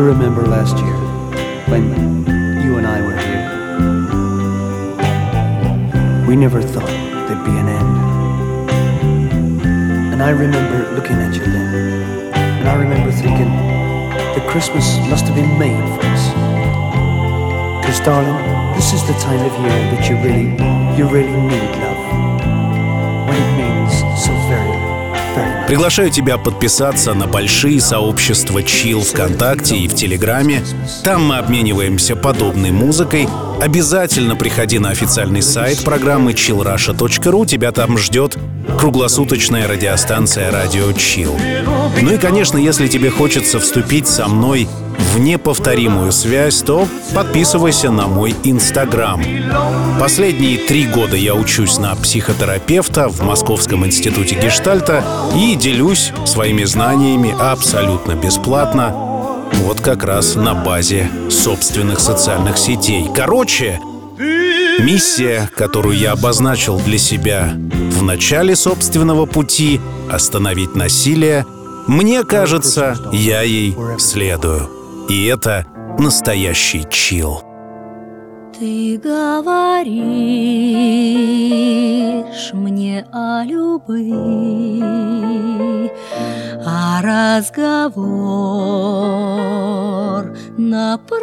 remember 0.06 0.46
last 0.46 0.78
year 0.78 0.94
when 1.66 1.82
you 2.62 2.78
and 2.78 2.86
I 2.86 3.00
were 3.00 3.16
here? 3.16 3.44
We 6.28 6.36
never 6.36 6.62
thought 6.62 6.86
there'd 6.86 7.44
be 7.44 7.50
an 7.50 7.66
end. 7.66 7.96
And 10.12 10.22
I 10.22 10.30
remember 10.30 10.92
looking 10.94 11.16
at 11.16 11.34
you 11.34 11.40
then. 11.40 12.32
And 12.32 12.68
I 12.68 12.76
remember 12.76 13.10
thinking 13.10 13.50
that 13.50 14.48
Christmas 14.48 14.96
must 15.10 15.24
have 15.24 15.34
been 15.34 15.58
made 15.58 15.82
for 15.98 16.06
us. 16.06 16.28
Because, 17.80 17.98
darling, 18.06 18.38
this 18.76 18.92
is 18.92 19.04
the 19.08 19.14
time 19.14 19.44
of 19.44 19.52
year 19.60 19.90
that 19.90 20.08
you 20.08 20.14
really, 20.22 20.54
you 20.96 21.08
really 21.12 21.36
need 21.48 21.80
love. 21.80 21.85
Приглашаю 25.66 26.10
тебя 26.10 26.38
подписаться 26.38 27.12
на 27.12 27.26
большие 27.26 27.80
сообщества 27.80 28.60
Chill 28.60 29.02
ВКонтакте 29.02 29.76
и 29.76 29.88
в 29.88 29.94
Телеграме. 29.96 30.62
Там 31.02 31.26
мы 31.26 31.38
обмениваемся 31.38 32.14
подобной 32.14 32.70
музыкой. 32.70 33.28
Обязательно 33.60 34.36
приходи 34.36 34.78
на 34.78 34.90
официальный 34.90 35.42
сайт 35.42 35.82
программы 35.84 36.32
chillrusha.ru. 36.32 37.46
Тебя 37.46 37.72
там 37.72 37.98
ждет 37.98 38.36
круглосуточная 38.78 39.66
радиостанция 39.66 40.52
«Радио 40.52 40.90
Chill». 40.90 41.36
Ну 42.00 42.12
и, 42.12 42.18
конечно, 42.18 42.58
если 42.58 42.86
тебе 42.86 43.10
хочется 43.10 43.58
вступить 43.58 44.06
со 44.06 44.28
мной 44.28 44.68
в 45.16 45.18
неповторимую 45.18 46.12
связь, 46.12 46.60
то 46.60 46.86
подписывайся 47.14 47.90
на 47.90 48.06
мой 48.06 48.34
Инстаграм. 48.44 49.22
Последние 49.98 50.58
три 50.58 50.86
года 50.86 51.16
я 51.16 51.34
учусь 51.34 51.78
на 51.78 51.94
психотерапевта 51.94 53.08
в 53.08 53.22
Московском 53.22 53.86
институте 53.86 54.34
гештальта 54.34 55.02
и 55.34 55.54
делюсь 55.54 56.12
своими 56.26 56.64
знаниями 56.64 57.34
абсолютно 57.40 58.12
бесплатно, 58.12 58.92
вот 59.64 59.80
как 59.80 60.04
раз 60.04 60.34
на 60.34 60.54
базе 60.54 61.10
собственных 61.30 62.00
социальных 62.00 62.58
сетей. 62.58 63.08
Короче, 63.14 63.80
миссия, 64.78 65.50
которую 65.56 65.96
я 65.96 66.12
обозначил 66.12 66.78
для 66.78 66.98
себя 66.98 67.54
в 67.54 68.02
начале 68.02 68.54
собственного 68.54 69.24
пути— 69.24 69.80
остановить 70.10 70.76
насилие— 70.76 71.46
мне 71.86 72.24
кажется, 72.24 72.98
я 73.12 73.42
ей 73.42 73.76
следую. 73.98 74.85
И 75.08 75.26
это 75.26 75.64
настоящий 75.98 76.84
чил. 76.90 77.42
Ты 78.58 78.98
говоришь 78.98 79.86
мне 82.52 83.06
о 83.12 83.44
любви, 83.44 84.82
а 86.64 87.00
разговор 87.02 87.86
напрасно 90.58 91.22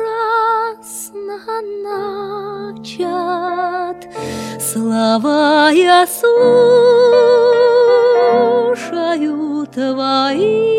начат. 2.79 4.07
Слова 4.61 5.71
я 5.71 6.07
слушаю 6.07 6.47
твои, 9.67 10.73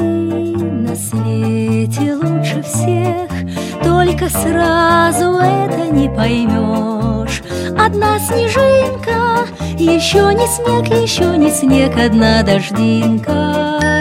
на 0.00 0.94
свете 0.94 2.14
лучше 2.14 2.62
всех, 2.62 3.30
только 3.82 4.28
сразу 4.28 5.38
это 5.38 5.88
не 5.90 6.08
поймешь. 6.08 7.42
Одна 7.78 8.18
снежинка, 8.18 9.46
еще 9.78 10.32
не 10.34 10.46
снег, 10.46 10.86
еще 11.02 11.36
не 11.36 11.50
снег, 11.50 11.96
одна 11.96 12.42
дождинка, 12.42 13.32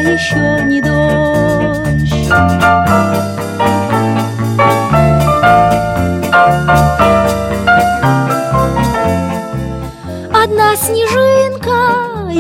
еще 0.02 0.64
не 0.66 0.82
дождь. 0.82 0.96
Одна 10.32 10.76
снежинка, 10.76 11.25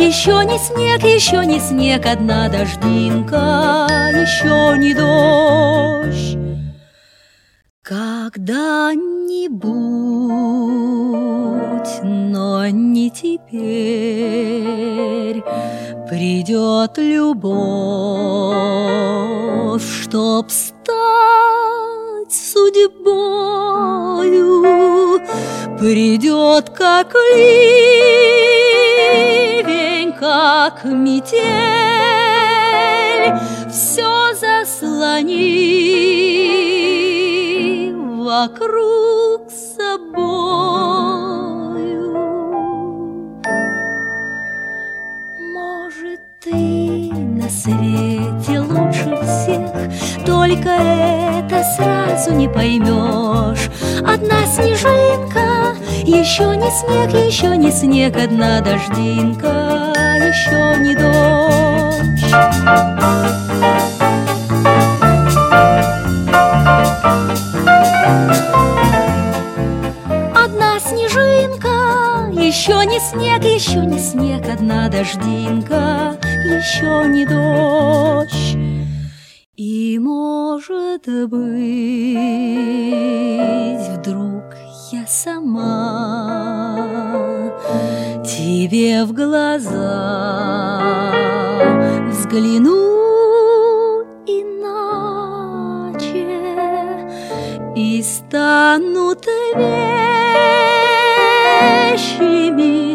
еще 0.05 0.45
не 0.45 0.57
снег, 0.59 1.03
еще 1.03 1.45
не 1.45 1.59
снег, 1.59 2.05
одна 2.05 2.47
дождинка, 2.47 3.87
еще 4.13 4.77
не 4.77 4.93
дождь. 4.93 6.37
Когда-нибудь, 7.81 8.93
но 12.03 12.67
не 12.67 13.09
теперь, 13.09 13.45
Придет 16.07 16.99
любовь, 16.99 17.55
чтоб 20.03 20.51
стать 20.51 20.85
судьбою, 22.31 23.25
Придет 25.79 26.69
как 26.69 27.15
ливень, 27.35 28.45
как 30.19 30.83
метель, 30.85 31.41
Все 33.69 34.33
заслони 34.33 35.25
вокруг 38.23 39.51
собою. 39.51 41.14
На 47.45 47.51
свете 47.51 48.59
лучше 48.59 49.15
всех, 49.23 50.25
Только 50.25 50.69
это 50.69 51.63
сразу 51.77 52.31
не 52.31 52.47
поймешь. 52.47 53.69
Одна 53.99 54.45
снежинка, 54.47 55.75
еще 56.03 56.55
не 56.57 56.71
снег, 56.71 57.13
еще 57.13 57.55
не 57.55 57.71
снег, 57.71 58.17
Одна 58.17 58.61
дождинка, 58.61 59.93
еще 60.17 60.79
не 60.81 60.95
дождь. 60.95 61.45
Еще 72.45 72.85
не 72.85 72.99
снег, 72.99 73.43
еще 73.43 73.85
не 73.85 73.99
снег, 73.99 74.47
одна 74.47 74.87
дождинка, 74.87 76.15
еще 76.45 77.07
не 77.07 77.25
дождь. 77.25 78.57
И 79.55 79.97
может 79.99 81.07
быть, 81.29 82.17
вдруг 83.97 84.43
я 84.91 85.07
сама 85.07 86.75
тебе 88.23 89.05
в 89.05 89.13
глаза 89.13 89.71
взгляну 92.09 94.03
иначе 94.27 95.97
и 97.75 98.03
станут 98.03 99.25
вещими 99.55 100.05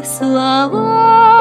слова, 0.04 1.39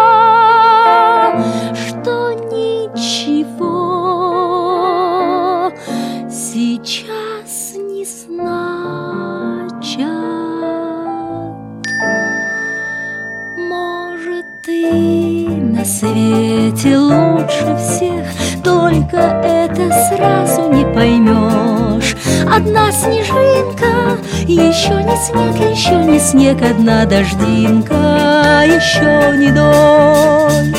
еще 24.53 25.03
не 25.03 25.15
снег, 25.15 25.55
еще 25.55 25.95
не 26.03 26.19
снег, 26.19 26.61
одна 26.63 27.05
дождинка, 27.05 28.63
еще 28.65 29.37
не 29.37 29.51
дождь. 29.51 30.75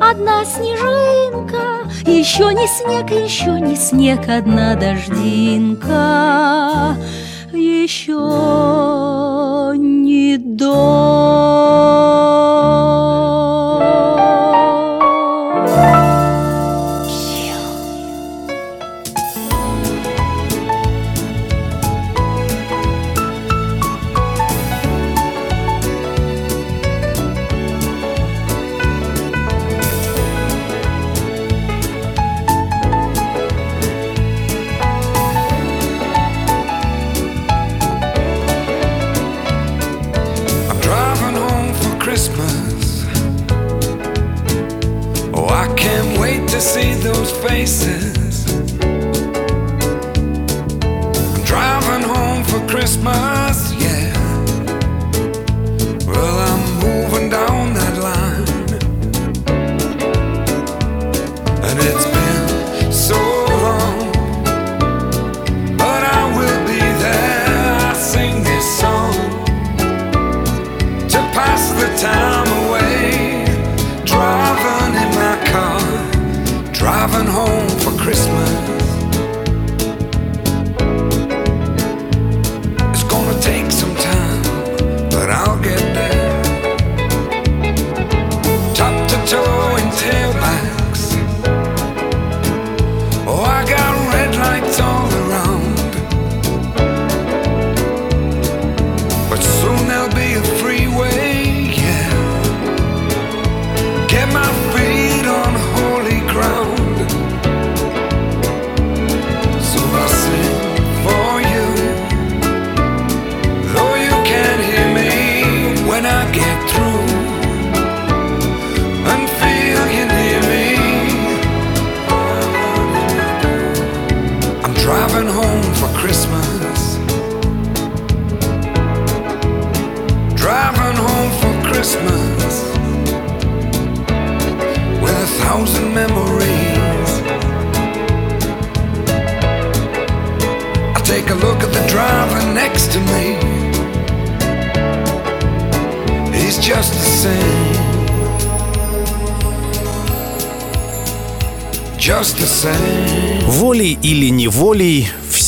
Одна 0.00 0.44
снежинка, 0.44 1.88
еще 2.04 2.52
не 2.52 2.66
снег, 2.66 3.10
еще 3.10 3.58
не 3.60 3.76
снег, 3.76 4.28
одна 4.28 4.74
дождинка, 4.74 5.94
еще 7.52 9.03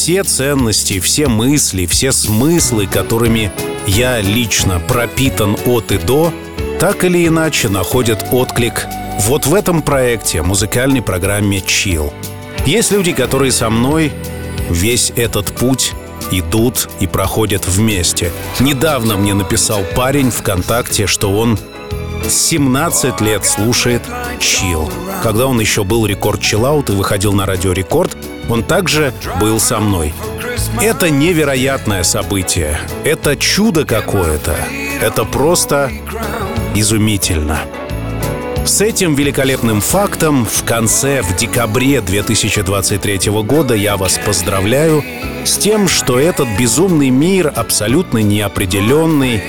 все 0.07 0.23
ценности, 0.23 1.01
все 1.01 1.27
мысли, 1.27 1.85
все 1.85 2.13
смыслы, 2.13 2.87
которыми 2.87 3.51
я 3.89 4.21
лично 4.21 4.79
пропитан 4.79 5.57
от 5.67 5.91
и 5.91 5.99
до, 5.99 6.33
так 6.79 7.03
или 7.03 7.27
иначе 7.27 7.69
находят 7.69 8.25
отклик 8.31 8.87
вот 9.23 9.47
в 9.47 9.53
этом 9.53 9.83
проекте, 9.83 10.43
музыкальной 10.43 11.03
программе 11.03 11.59
«Chill». 11.59 12.13
Есть 12.67 12.93
люди, 12.93 13.13
которые 13.13 13.51
со 13.51 13.69
мной 13.69 14.13
весь 14.71 15.13
этот 15.17 15.53
путь 15.53 15.93
идут 16.31 16.89
и 17.01 17.09
проходят 17.09 17.67
вместе. 17.67 18.31
Недавно 18.61 19.17
мне 19.17 19.35
написал 19.35 19.83
парень 19.97 20.31
ВКонтакте, 20.31 21.09
что 21.09 21.33
он 21.33 21.59
17 22.29 23.21
лет 23.23 23.45
слушает 23.45 24.03
чил. 24.39 24.89
Когда 25.23 25.47
он 25.47 25.59
еще 25.59 25.83
был 25.83 26.07
рекорд 26.07 26.41
чиллаут 26.41 26.91
и 26.91 26.93
выходил 26.93 27.33
на 27.33 27.47
радио 27.47 27.73
Рекорд, 27.73 28.16
он 28.49 28.63
также 28.63 29.13
был 29.41 29.61
со 29.61 29.79
мной. 29.81 30.15
Это 30.81 31.11
невероятное 31.11 32.03
событие. 32.03 32.79
Это 33.05 33.37
чудо 33.37 33.85
какое-то. 33.85 34.55
Это 35.01 35.25
просто 35.25 35.91
изумительно. 36.75 37.61
С 38.67 38.81
этим 38.81 39.15
великолепным 39.15 39.81
фактом 39.81 40.45
в 40.45 40.65
конце, 40.65 41.23
в 41.23 41.37
декабре 41.37 42.01
2023 42.01 43.31
года 43.43 43.75
я 43.75 43.97
вас 43.97 44.19
поздравляю 44.19 45.05
с 45.45 45.57
тем, 45.57 45.87
что 45.87 46.19
этот 46.19 46.49
безумный 46.59 47.11
мир 47.11 47.53
абсолютно 47.55 48.19
неопределенный, 48.19 49.41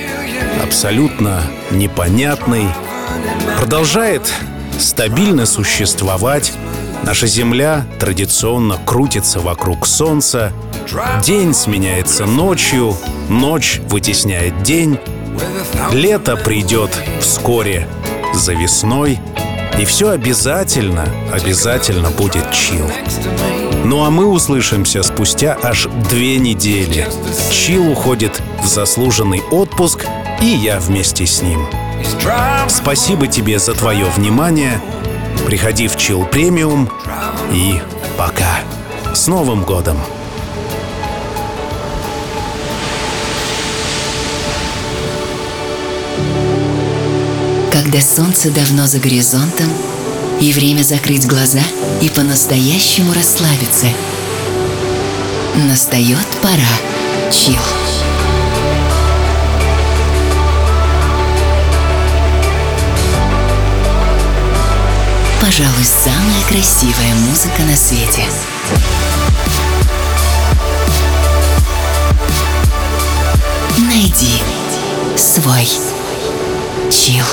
абсолютно 0.62 1.42
непонятный, 1.72 2.66
продолжает 3.58 4.32
стабильно 4.78 5.46
существовать. 5.46 6.52
Наша 7.08 7.26
Земля 7.26 7.86
традиционно 7.98 8.76
крутится 8.84 9.40
вокруг 9.40 9.86
Солнца. 9.86 10.52
День 11.24 11.54
сменяется 11.54 12.26
ночью, 12.26 12.94
ночь 13.30 13.80
вытесняет 13.86 14.62
день. 14.62 14.98
Лето 15.90 16.36
придет 16.36 16.90
вскоре 17.22 17.88
за 18.34 18.52
весной, 18.52 19.20
и 19.80 19.86
все 19.86 20.10
обязательно, 20.10 21.08
обязательно 21.32 22.10
будет 22.10 22.52
чил. 22.52 22.84
Ну 23.86 24.04
а 24.04 24.10
мы 24.10 24.26
услышимся 24.26 25.02
спустя 25.02 25.56
аж 25.62 25.88
две 26.10 26.36
недели. 26.36 27.08
Чил 27.50 27.90
уходит 27.90 28.42
в 28.62 28.66
заслуженный 28.66 29.40
отпуск, 29.50 30.04
и 30.42 30.46
я 30.46 30.78
вместе 30.78 31.24
с 31.24 31.40
ним. 31.40 31.66
Спасибо 32.68 33.28
тебе 33.28 33.58
за 33.58 33.72
твое 33.72 34.04
внимание. 34.10 34.78
Приходи 35.46 35.88
в 35.88 35.96
Чил 35.96 36.24
Премиум 36.24 36.90
и 37.52 37.80
пока. 38.16 38.60
С 39.14 39.26
Новым 39.26 39.64
годом! 39.64 39.98
Когда 47.72 48.00
солнце 48.00 48.50
давно 48.50 48.86
за 48.86 48.98
горизонтом, 48.98 49.68
и 50.40 50.52
время 50.52 50.82
закрыть 50.82 51.26
глаза 51.26 51.62
и 52.00 52.08
по-настоящему 52.08 53.12
расслабиться. 53.12 53.86
Настает 55.56 56.26
пора. 56.42 57.32
Чил. 57.32 57.56
Пожалуй, 65.40 65.84
самая 65.84 66.42
красивая 66.48 67.14
музыка 67.14 67.62
на 67.62 67.76
свете. 67.76 68.24
Найди 73.78 74.42
свой 75.16 75.68
чил. 76.90 77.24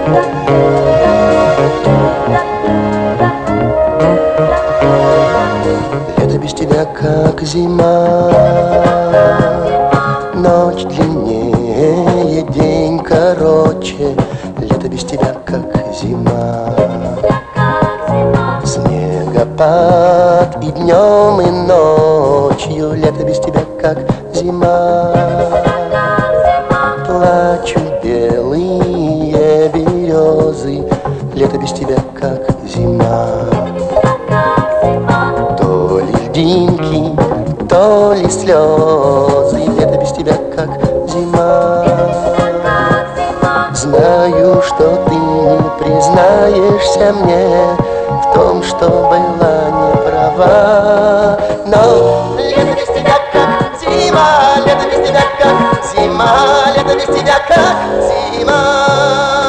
зима. 7.46 8.32
Ночь 10.34 10.84
длиннее, 10.84 12.42
день 12.50 13.00
короче 13.00 14.16
Лето 14.60 14.90
без 14.90 15.04
тебя 15.04 15.36
как 15.46 15.64
зима. 15.94 16.76
Снегопад 18.66 20.58
и 20.64 20.72
днем, 20.72 21.42
и 21.42 21.52
ночью 21.68 22.94
Лето 22.94 23.24
без 23.24 23.40
тебя 23.40 23.62
как 23.80 24.00
зима. 24.34 25.14
Плачут 27.06 28.04
белые 28.04 29.70
березы 29.70 30.84
Лето 31.36 31.58
без 31.60 31.72
тебя 31.72 31.98
то 38.26 38.32
ли 38.32 38.32
слезы 38.32 39.58
Лето 39.80 39.98
без 40.00 40.12
тебя 40.12 40.34
как 40.56 40.70
зима. 41.10 41.86
Знаю, 43.74 44.62
что 44.64 45.06
ты 45.08 45.16
не 45.16 45.60
признаешься 45.80 47.14
мне 47.14 47.78
В 48.24 48.34
том, 48.34 48.64
что 48.64 48.90
была 48.90 49.70
не 49.70 49.96
права. 50.10 51.40
Но 51.68 52.38
лето 52.38 52.74
без 52.76 52.88
тебя 52.88 53.18
как 53.32 53.80
зима 53.80 54.56
Лето 54.66 54.88
без 54.88 55.08
тебя 55.08 55.24
как 55.38 55.84
зима 55.86 56.66
Лето 56.76 56.96
без 56.96 57.06
тебя 57.06 57.40
как 57.48 58.02
зима 58.34 59.45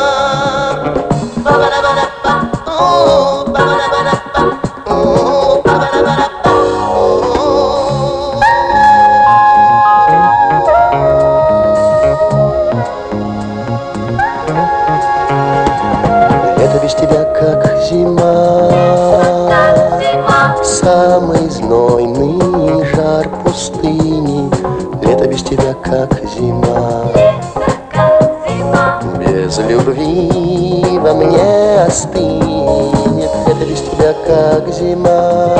остынет 31.87 33.31
Лето 33.47 33.65
без 33.69 33.81
тебя 33.81 34.13
как 34.27 34.69
зима. 34.75 35.55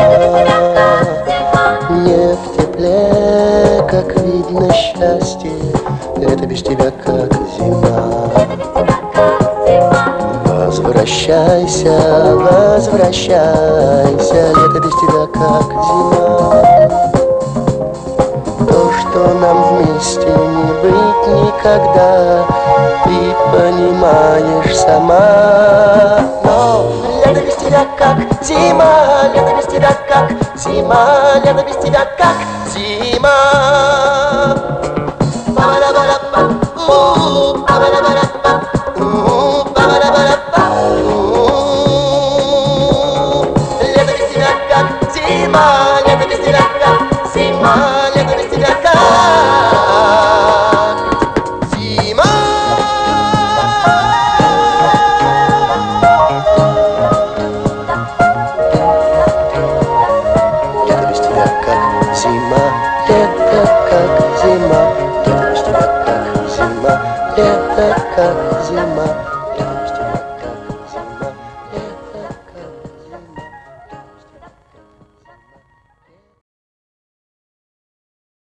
Не 2.05 2.35
в 2.35 2.57
тепле, 2.57 3.85
как 3.89 4.09
видно 4.21 4.69
счастье. 4.73 5.53
Лето 6.17 6.47
без 6.47 6.63
тебя 6.63 6.91
как 7.05 7.33
зима. 7.57 8.31
Возвращайся, 10.45 11.95
возвращайся, 12.35 14.49
лето 14.49 14.81
без 14.81 14.95
тебя 15.01 15.27
как 15.33 15.69
зима. 15.85 16.76
Никогда, 21.67 22.47
ты 23.05 23.35
понимаешь 23.53 24.77
сама. 24.77 26.21
Но 26.45 26.93
лето 27.25 27.41
без 27.45 27.57
тебя 27.57 27.87
как 27.99 28.19
зима, 28.43 29.29
лето 29.35 29.57
без 29.57 29.67
тебя 29.67 29.91
как 30.09 30.31
зима, 30.57 31.41
лето 31.45 31.65
без 31.67 31.77
тебя 31.77 32.07
как 32.17 32.37
зима. 32.73 34.66